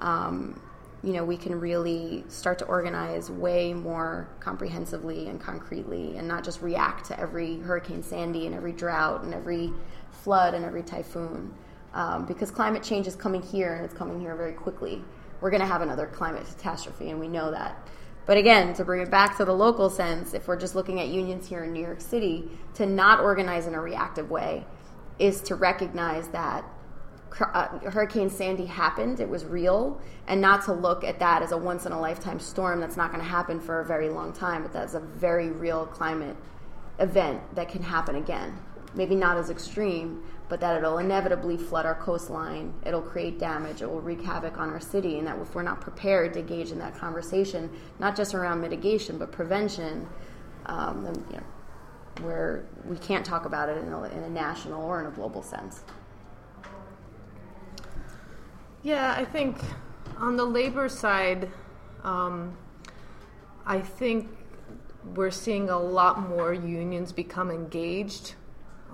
[0.00, 0.60] um,
[1.02, 6.42] you know, we can really start to organize way more comprehensively and concretely and not
[6.42, 9.70] just react to every Hurricane Sandy and every drought and every
[10.10, 11.52] flood and every typhoon.
[11.92, 15.04] Um, because climate change is coming here and it's coming here very quickly.
[15.44, 17.86] We're going to have another climate catastrophe, and we know that.
[18.24, 21.08] But again, to bring it back to the local sense, if we're just looking at
[21.08, 24.64] unions here in New York City, to not organize in a reactive way,
[25.18, 26.64] is to recognize that
[27.38, 31.58] uh, Hurricane Sandy happened, it was real, and not to look at that as a
[31.58, 34.62] once in a lifetime storm that's not going to happen for a very long time,
[34.62, 36.38] but that's a very real climate
[37.00, 38.56] event that can happen again.
[38.94, 43.90] Maybe not as extreme, but that it'll inevitably flood our coastline, it'll create damage, it
[43.90, 46.78] will wreak havoc on our city, and that if we're not prepared to engage in
[46.78, 50.06] that conversation, not just around mitigation, but prevention,
[50.66, 54.82] um, then you know, where we can't talk about it in a, in a national
[54.82, 55.82] or in a global sense.
[58.82, 59.56] Yeah, I think
[60.18, 61.50] on the labor side,
[62.02, 62.56] um,
[63.66, 64.28] I think
[65.14, 68.34] we're seeing a lot more unions become engaged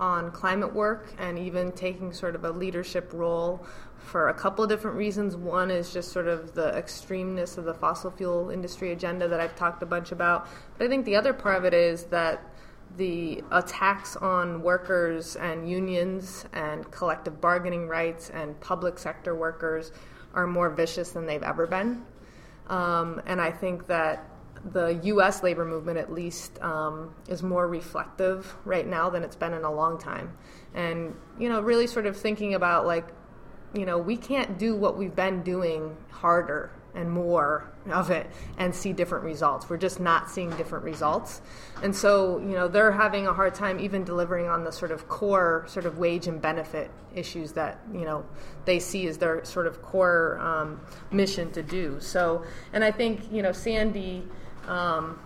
[0.01, 3.63] on climate work and even taking sort of a leadership role
[3.95, 5.37] for a couple of different reasons.
[5.37, 9.55] One is just sort of the extremeness of the fossil fuel industry agenda that I've
[9.55, 10.47] talked a bunch about.
[10.77, 12.43] But I think the other part of it is that
[12.97, 19.91] the attacks on workers and unions and collective bargaining rights and public sector workers
[20.33, 22.03] are more vicious than they've ever been.
[22.67, 24.30] Um, and I think that
[24.71, 25.43] the U.S.
[25.43, 29.71] labor movement, at least, um, is more reflective right now than it's been in a
[29.71, 30.37] long time.
[30.73, 33.07] And, you know, really sort of thinking about like,
[33.73, 38.75] you know, we can't do what we've been doing harder and more of it and
[38.75, 39.69] see different results.
[39.69, 41.41] We're just not seeing different results.
[41.81, 45.07] And so, you know, they're having a hard time even delivering on the sort of
[45.07, 48.25] core sort of wage and benefit issues that, you know,
[48.65, 50.81] they see as their sort of core um,
[51.11, 51.99] mission to do.
[51.99, 52.43] So,
[52.73, 54.27] and I think, you know, Sandy,
[54.67, 55.19] um,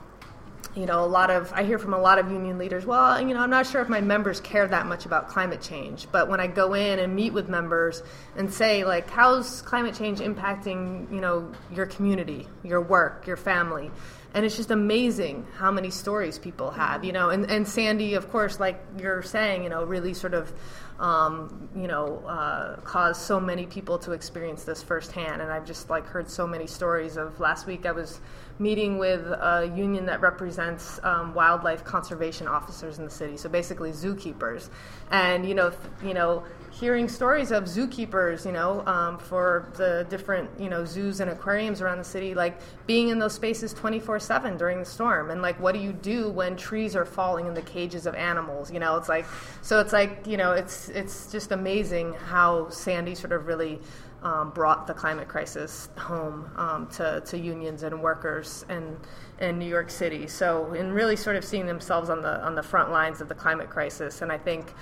[0.75, 2.85] you know, a lot of I hear from a lot of union leaders.
[2.85, 6.07] Well, you know, I'm not sure if my members care that much about climate change,
[6.11, 8.03] but when I go in and meet with members
[8.35, 13.89] and say like, how's climate change impacting, you know, your community, your work, your family,
[14.33, 17.29] and it's just amazing how many stories people have, you know.
[17.29, 20.51] And and Sandy, of course, like you're saying, you know, really sort of
[20.99, 25.41] um, you know, uh, caused so many people to experience this firsthand.
[25.41, 28.21] And I've just like heard so many stories of last week I was
[28.59, 33.91] meeting with a union that represents um, wildlife conservation officers in the city, so basically
[33.91, 34.69] zookeepers.
[35.11, 35.73] And you know,
[36.03, 36.43] you know,
[36.79, 41.79] hearing stories of zookeepers, you know, um, for the different, you know, zoos and aquariums
[41.81, 45.31] around the city, like being in those spaces 24 7 during the storm.
[45.31, 48.71] And like, what do you do when trees are falling in the cages of animals?
[48.71, 49.25] You know, it's like,
[49.61, 53.79] so it's like, you know, it's, it's just amazing how Sandy sort of really
[54.21, 58.97] um, brought the climate crisis home um, to, to unions and workers in,
[59.39, 60.27] in New York City.
[60.27, 63.35] So, in really sort of seeing themselves on the, on the front lines of the
[63.35, 64.21] climate crisis.
[64.21, 64.73] And I think,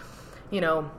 [0.49, 0.89] you know,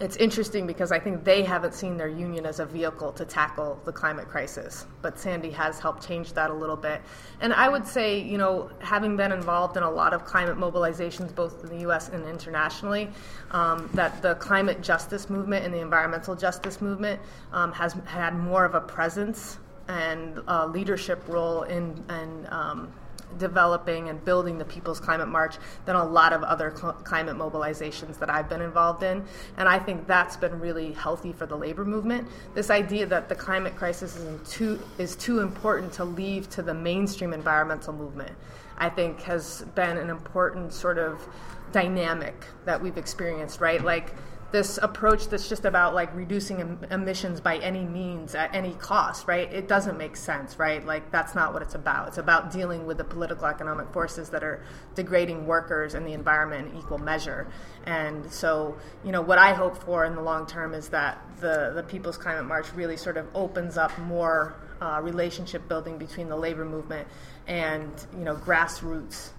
[0.00, 3.80] it's interesting because I think they haven't seen their union as a vehicle to tackle
[3.84, 4.86] the climate crisis.
[5.02, 7.00] But Sandy has helped change that a little bit.
[7.40, 11.34] And I would say, you know, having been involved in a lot of climate mobilizations,
[11.34, 13.10] both in the US and internationally,
[13.50, 17.20] um, that the climate justice movement and the environmental justice movement
[17.52, 19.58] um, has had more of a presence
[19.88, 20.40] and
[20.72, 22.92] leadership role in, in um,
[23.36, 28.18] developing and building the People's Climate March than a lot of other cl- climate mobilizations
[28.18, 29.24] that I've been involved in.
[29.56, 32.28] And I think that's been really healthy for the labor movement.
[32.54, 36.74] This idea that the climate crisis is too, is too important to leave to the
[36.74, 38.32] mainstream environmental movement,
[38.78, 41.26] I think has been an important sort of
[41.72, 42.34] dynamic
[42.64, 43.82] that we've experienced, right?
[43.84, 44.14] Like,
[44.50, 49.28] this approach that's just about like reducing em- emissions by any means at any cost,
[49.28, 49.52] right?
[49.52, 50.84] It doesn't make sense, right?
[50.84, 52.08] Like that's not what it's about.
[52.08, 54.64] It's about dealing with the political economic forces that are
[54.94, 57.46] degrading workers and the environment in equal measure.
[57.84, 61.72] And so, you know, what I hope for in the long term is that the
[61.74, 66.36] the People's Climate March really sort of opens up more uh, relationship building between the
[66.36, 67.06] labor movement
[67.46, 69.30] and you know grassroots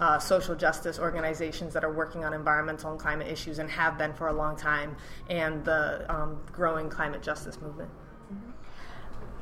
[0.00, 4.12] uh, social justice organizations that are working on environmental and climate issues and have been
[4.14, 4.96] for a long time,
[5.28, 7.90] and the um, growing climate justice movement.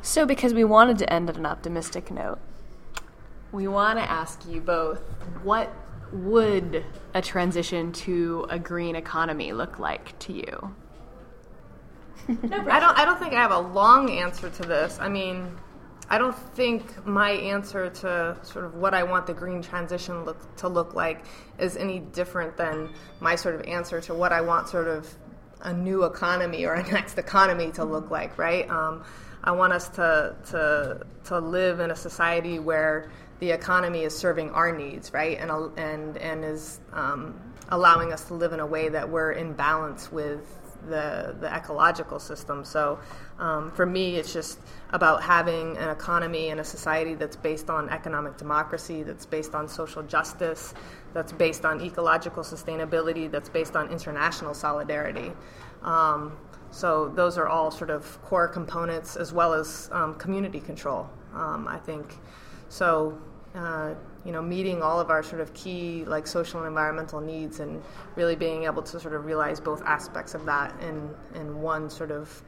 [0.03, 2.39] So, because we wanted to end on an optimistic note,
[3.53, 5.01] we want to ask you both
[5.43, 5.73] what
[6.13, 10.75] would a transition to a green economy look like to you?
[12.29, 12.99] no I don't.
[12.99, 14.99] I don't think I have a long answer to this.
[15.01, 15.57] I mean,
[16.11, 20.57] I don't think my answer to sort of what I want the green transition look
[20.57, 21.25] to look like
[21.59, 22.91] is any different than
[23.21, 25.07] my sort of answer to what I want sort of
[25.61, 28.39] a new economy or a next economy to look like.
[28.39, 28.69] Right.
[28.71, 29.05] Um,
[29.45, 34.51] I want us to to to live in a society where the economy is serving
[34.51, 38.89] our needs, right, and and and is um, allowing us to live in a way
[38.89, 40.41] that we're in balance with
[40.89, 42.65] the the ecological system.
[42.65, 42.99] So
[43.39, 44.59] um, for me, it's just
[44.91, 49.69] about having an economy and a society that's based on economic democracy, that's based on
[49.69, 50.75] social justice,
[51.15, 55.33] that's based on ecological sustainability, that's based on international solidarity.
[55.83, 56.37] Um,
[56.71, 61.09] so those are all sort of core components, as well as um, community control.
[61.35, 62.07] Um, I think
[62.69, 63.19] so.
[63.55, 63.95] Uh,
[64.25, 67.83] you know, meeting all of our sort of key like social and environmental needs, and
[68.17, 72.11] really being able to sort of realize both aspects of that in in one sort
[72.11, 72.43] of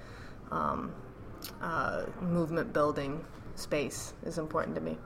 [0.51, 0.93] um,
[1.63, 3.25] uh, movement building
[3.55, 4.99] space is important to me.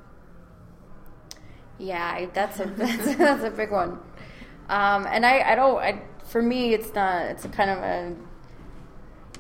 [1.79, 3.99] Yeah, that's a that's, that's a big one.
[4.69, 5.79] Um, and I, I don't.
[5.79, 7.27] I, for me, it's not.
[7.27, 8.17] It's a kind of a.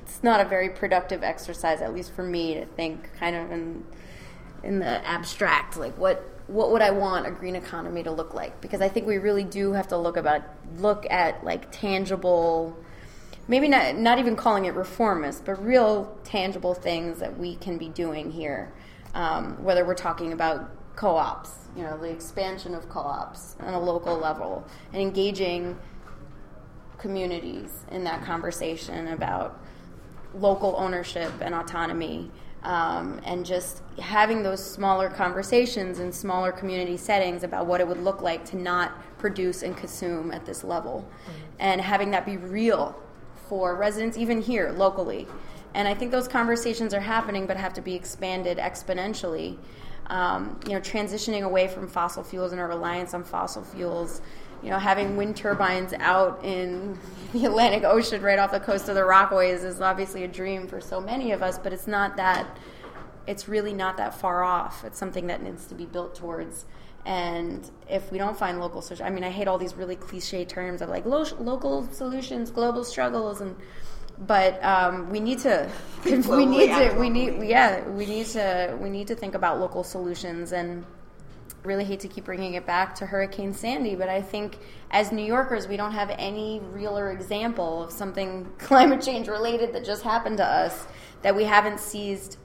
[0.02, 3.84] It's not a very productive exercise, at least for me, to think kind of in
[4.62, 8.60] in the abstract, like what what would I want a green economy to look like?
[8.60, 10.42] Because I think we really do have to look about
[10.76, 12.76] look at like tangible
[13.48, 17.88] maybe not not even calling it reformist, but real tangible things that we can be
[17.88, 18.72] doing here.
[19.14, 24.16] Um, whether we're talking about co-ops, you know, the expansion of co-ops on a local
[24.16, 25.78] level, and engaging
[26.98, 29.60] communities in that conversation about
[30.34, 32.30] local ownership and autonomy.
[32.64, 38.02] Um, and just having those smaller conversations in smaller community settings about what it would
[38.02, 41.32] look like to not produce and consume at this level, mm-hmm.
[41.58, 42.98] and having that be real
[43.50, 45.28] for residents, even here locally.
[45.74, 49.58] And I think those conversations are happening, but have to be expanded exponentially.
[50.08, 54.20] Um, you know, transitioning away from fossil fuels and our reliance on fossil fuels.
[54.62, 56.98] You know, having wind turbines out in
[57.32, 60.80] the Atlantic Ocean right off the coast of the Rockaways is obviously a dream for
[60.80, 62.58] so many of us, but it's not that.
[63.26, 64.84] It's really not that far off.
[64.84, 66.66] It's something that needs to be built towards.
[67.06, 70.44] And if we don't find local solutions, I mean, I hate all these really cliche
[70.44, 73.56] terms of like lo- local solutions, global struggles, and
[74.18, 75.68] but um, we need to
[76.04, 79.82] we need to we need yeah we need to we need to think about local
[79.82, 80.84] solutions and
[81.64, 84.58] really hate to keep bringing it back to Hurricane Sandy, but I think
[84.90, 89.84] as New Yorkers, we don't have any realer example of something climate change related that
[89.84, 90.86] just happened to us
[91.22, 92.36] that we haven't seized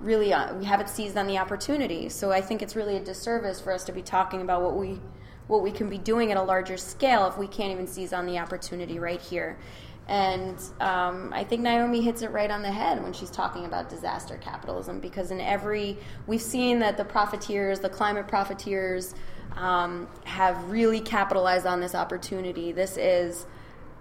[0.00, 2.08] really uh, we haven't seized on the opportunity.
[2.08, 5.00] So I think it's really a disservice for us to be talking about what we
[5.48, 8.26] what we can be doing at a larger scale if we can't even seize on
[8.26, 9.58] the opportunity right here.
[10.08, 13.90] And um, I think Naomi hits it right on the head when she's talking about
[13.90, 19.14] disaster capitalism because in every we've seen that the profiteers, the climate profiteers,
[19.56, 22.72] um, have really capitalized on this opportunity.
[22.72, 23.46] This is,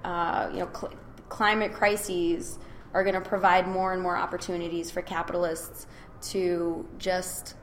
[0.06, 0.94] uh, you know, cl-
[1.28, 2.58] climate crises
[2.94, 5.88] are going to provide more and more opportunities for capitalists
[6.22, 7.56] to just,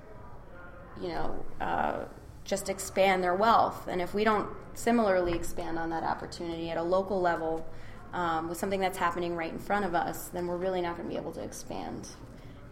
[1.00, 2.04] you know, uh,
[2.44, 3.88] just expand their wealth.
[3.88, 7.66] And if we don't similarly expand on that opportunity at a local level
[8.14, 11.08] um, with something that's happening right in front of us, then we're really not going
[11.08, 12.08] to be able to expand.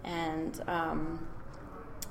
[0.05, 1.27] And um,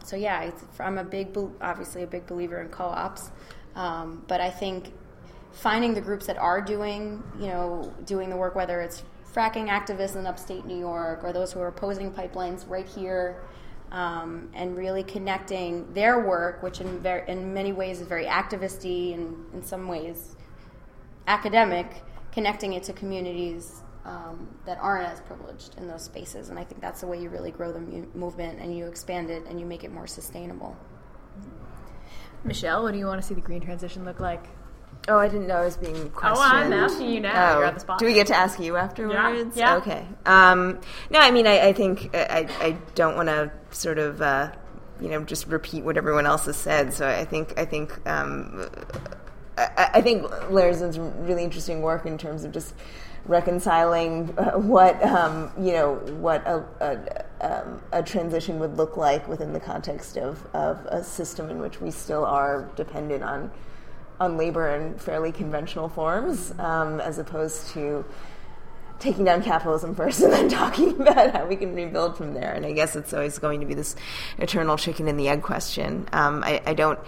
[0.03, 3.31] so, yeah, I'm a big, obviously, a big believer in co-ops,
[3.75, 4.93] um, but I think
[5.53, 9.03] finding the groups that are doing, you know, doing the work, whether it's
[9.33, 13.43] fracking activists in upstate New York or those who are opposing pipelines right here,
[13.93, 19.45] um, and really connecting their work, which in, in many ways is very activisty and
[19.53, 20.35] in some ways
[21.27, 26.49] academic, connecting it to communities um, that aren't as privileged in those spaces.
[26.49, 29.29] And I think that's the way you really grow the mu- movement and you expand
[29.29, 30.75] it and you make it more sustainable.
[32.43, 34.47] Michelle, what do you want to see the green transition look like?
[35.07, 36.37] Oh, I didn't know I was being questioned.
[36.37, 37.57] Oh, I'm asking you now.
[37.57, 37.99] You're on the spot.
[37.99, 39.57] Do we get to ask you afterwards?
[39.57, 39.77] Yeah.
[39.77, 40.05] Okay.
[40.25, 40.79] Um,
[41.09, 44.51] no, I mean, I, I think I, I don't want to sort of, uh,
[44.99, 46.93] you know, just repeat what everyone else has said.
[46.93, 48.69] So I think I think um,
[49.77, 52.73] I, I think Larson's really interesting work in terms of just
[53.25, 59.27] reconciling uh, what um, you know what a, a, um, a transition would look like
[59.27, 63.51] within the context of, of a system in which we still are dependent on
[64.19, 68.05] on labor in fairly conventional forms, um, as opposed to
[69.01, 72.53] taking down capitalism first and then talking about how we can rebuild from there.
[72.53, 73.95] And I guess it's always going to be this
[74.37, 76.07] eternal chicken and the egg question.
[76.13, 76.99] Um, I, I, don't.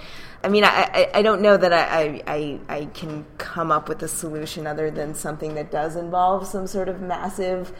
[0.43, 4.07] I mean, I, I, don't know that I, I, I can come up with a
[4.07, 7.71] solution other than something that does involve some sort of massive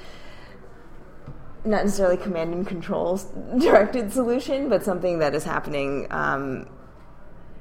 [1.66, 3.18] not necessarily command and control
[3.58, 6.68] directed solution, but something that is happening um,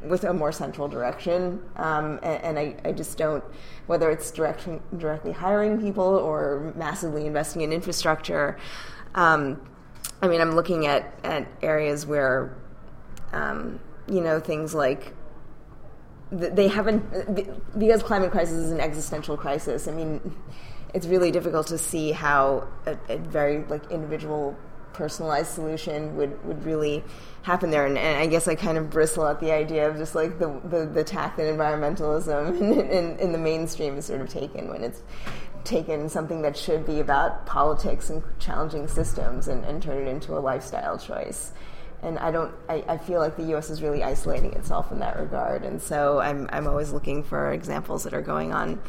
[0.05, 1.63] with a more central direction.
[1.77, 3.43] Um, and, and I, I, just don't,
[3.87, 8.59] whether it's direction, directly hiring people or massively investing in infrastructure.
[9.15, 9.61] Um,
[10.21, 12.57] I mean, I'm looking at, at areas where,
[13.33, 15.15] um, you know, things like
[16.31, 17.05] they haven't,
[17.79, 19.87] because climate crisis is an existential crisis.
[19.87, 20.35] I mean,
[20.95, 24.57] it's really difficult to see how a, a very like individual
[24.93, 27.03] personalized solution would, would really
[27.43, 27.87] happen there.
[27.87, 30.61] And, and, I guess I kind of bristle at the idea of just like the,
[30.65, 34.85] the, the tack that environmentalism in, in, in the mainstream is sort of taken when
[34.85, 35.03] it's
[35.65, 40.37] taken something that should be about politics and challenging systems and, and turn it into
[40.37, 41.53] a lifestyle choice.
[42.03, 42.53] And I don't.
[42.69, 43.71] I, I feel like the U.S.
[43.71, 48.03] is really isolating itself in that regard, and so I'm I'm always looking for examples
[48.03, 48.83] that are going on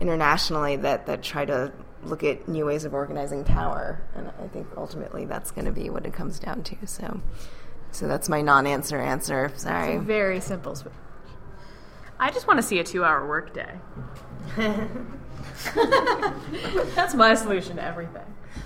[0.00, 1.72] internationally that that try to
[2.04, 5.90] look at new ways of organizing power, and I think ultimately that's going to be
[5.90, 6.76] what it comes down to.
[6.86, 7.20] So,
[7.90, 9.52] so that's my non-answer answer.
[9.56, 9.98] Sorry.
[9.98, 10.76] very simple.
[12.18, 13.78] I just want to see a two-hour workday.
[16.94, 18.22] that's my solution to everything.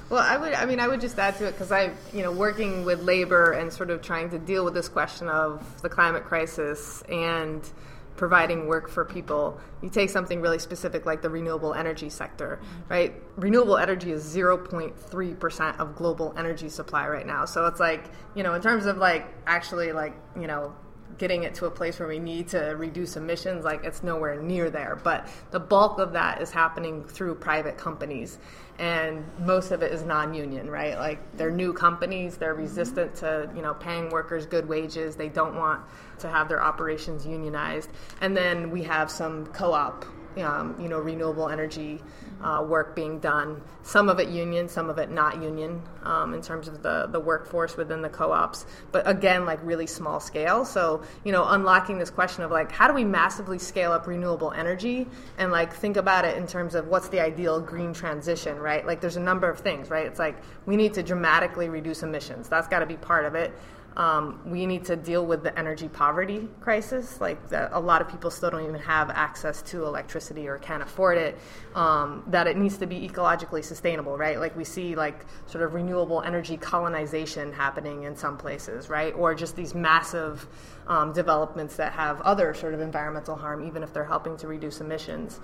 [0.08, 0.52] Well, I would.
[0.52, 3.52] I mean, I would just add to it because I, you know, working with labor
[3.52, 7.68] and sort of trying to deal with this question of the climate crisis and
[8.16, 9.58] providing work for people.
[9.82, 13.14] You take something really specific like the renewable energy sector, right?
[13.36, 17.44] Renewable energy is 0.3% of global energy supply right now.
[17.44, 20.74] So it's like, you know, in terms of like actually like, you know,
[21.18, 24.70] getting it to a place where we need to reduce emissions, like it's nowhere near
[24.70, 25.00] there.
[25.02, 28.38] But the bulk of that is happening through private companies.
[28.78, 30.98] And most of it is non-union, right?
[30.98, 35.16] Like they're new companies, they're resistant to, you know, paying workers good wages.
[35.16, 35.82] They don't want
[36.18, 37.90] to have their operations unionized.
[38.20, 40.04] And then we have some co-op
[40.42, 42.00] um, you know, renewable energy
[42.42, 43.62] uh, work being done.
[43.82, 47.18] Some of it union, some of it not union um, in terms of the, the
[47.18, 48.66] workforce within the co-ops.
[48.92, 50.64] But again, like really small scale.
[50.64, 54.52] So, you know, unlocking this question of like, how do we massively scale up renewable
[54.52, 55.06] energy
[55.38, 58.86] and like think about it in terms of what's the ideal green transition, right?
[58.86, 60.06] Like there's a number of things, right?
[60.06, 60.36] It's like
[60.66, 62.48] we need to dramatically reduce emissions.
[62.48, 63.52] That's got to be part of it.
[63.96, 67.20] Um, we need to deal with the energy poverty crisis.
[67.20, 70.82] Like that, a lot of people still don't even have access to electricity or can't
[70.82, 71.38] afford it.
[71.74, 74.38] Um, that it needs to be ecologically sustainable, right?
[74.38, 79.14] Like we see like sort of renewable energy colonization happening in some places, right?
[79.14, 80.46] Or just these massive
[80.86, 84.80] um, developments that have other sort of environmental harm, even if they're helping to reduce
[84.80, 85.40] emissions.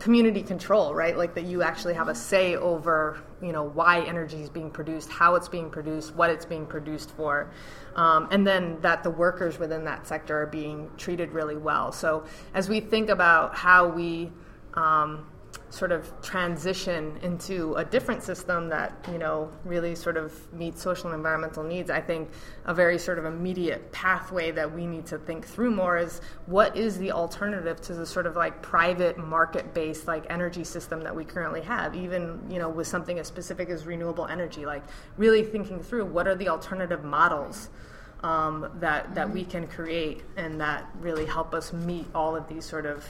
[0.00, 1.16] Community control, right?
[1.16, 5.08] Like that you actually have a say over, you know, why energy is being produced,
[5.08, 7.50] how it's being produced, what it's being produced for,
[7.94, 11.92] um, and then that the workers within that sector are being treated really well.
[11.92, 14.32] So as we think about how we
[14.74, 15.26] um,
[15.74, 21.06] sort of transition into a different system that you know really sort of meets social
[21.06, 22.30] and environmental needs i think
[22.66, 26.76] a very sort of immediate pathway that we need to think through more is what
[26.76, 31.14] is the alternative to the sort of like private market based like energy system that
[31.14, 34.66] we currently have even you know with something as specific as renewable energy?
[34.66, 34.82] Like
[35.16, 37.68] really thinking through what are the alternative models
[38.22, 42.64] um, that that we can create and that really help us meet all of these
[42.64, 43.04] sort of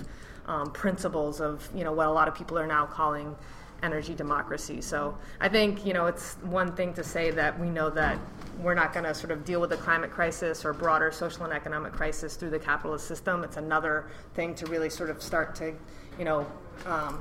[0.46, 3.36] um, principles of you know what a lot of people are now calling
[3.82, 4.80] energy democracy.
[4.80, 8.18] So I think you know it's one thing to say that we know that
[8.60, 11.52] we're not going to sort of deal with the climate crisis or broader social and
[11.52, 13.44] economic crisis through the capitalist system.
[13.44, 15.74] It's another thing to really sort of start to
[16.18, 16.46] you know
[16.86, 17.20] um,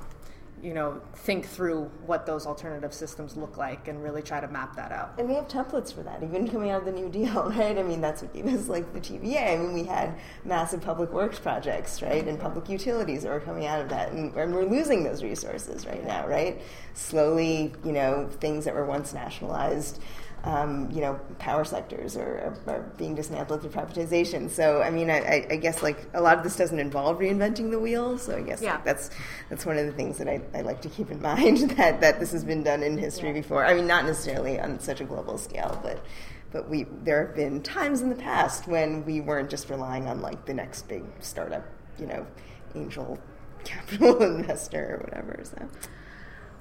[0.64, 4.74] you know, think through what those alternative systems look like and really try to map
[4.78, 5.14] that out.
[5.18, 7.78] And we have templates for that, even coming out of the New Deal, right?
[7.78, 9.54] I mean, that's what gave us like the TVA.
[9.54, 13.66] I mean, we had massive public works projects, right, and public utilities that were coming
[13.66, 16.62] out of that, and, and we're losing those resources right now, right?
[16.94, 20.00] Slowly, you know, things that were once nationalized
[20.44, 24.50] um, you know, power sectors are, are, are, being dismantled through privatization.
[24.50, 27.80] So, I mean, I, I, guess like a lot of this doesn't involve reinventing the
[27.80, 28.18] wheel.
[28.18, 28.74] So, I guess yeah.
[28.76, 29.10] like, that's
[29.50, 32.20] that's one of the things that I, I like to keep in mind that that
[32.20, 33.36] this has been done in history yeah.
[33.36, 33.66] before.
[33.66, 36.06] I mean, not necessarily on such a global scale, but
[36.52, 40.22] but we there have been times in the past when we weren't just relying on
[40.22, 41.66] like the next big startup,
[41.98, 42.28] you know,
[42.76, 43.18] angel
[43.64, 45.42] capital investor or whatever.
[45.46, 45.70] So,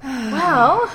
[0.04, 0.88] well.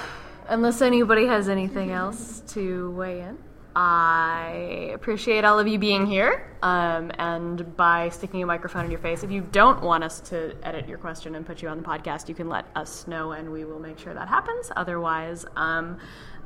[0.50, 3.38] Unless anybody has anything else to weigh in.
[3.76, 9.00] I appreciate all of you being here um, and by sticking a microphone in your
[9.00, 9.24] face.
[9.24, 12.28] If you don't want us to edit your question and put you on the podcast,
[12.28, 14.72] you can let us know and we will make sure that happens.
[14.76, 16.00] Otherwise, um,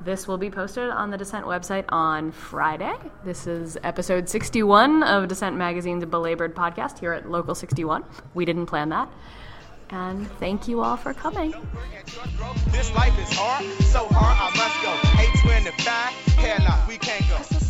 [0.03, 2.95] this will be posted on the Dissent website on Friday.
[3.23, 8.03] This is episode 61 of Dissent Magazine's Belabored podcast here at Local 61.
[8.33, 9.09] We didn't plan that.
[9.91, 11.53] And thank you all for coming.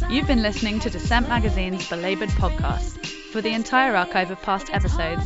[0.10, 3.06] You've been listening to Dissent Magazine's Belabored podcast.
[3.32, 5.24] For the entire archive of past episodes,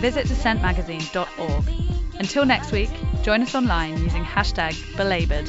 [0.00, 1.64] visit dissentmagazine.org.
[2.18, 2.90] Until next week,
[3.22, 5.48] join us online using hashtag belabored.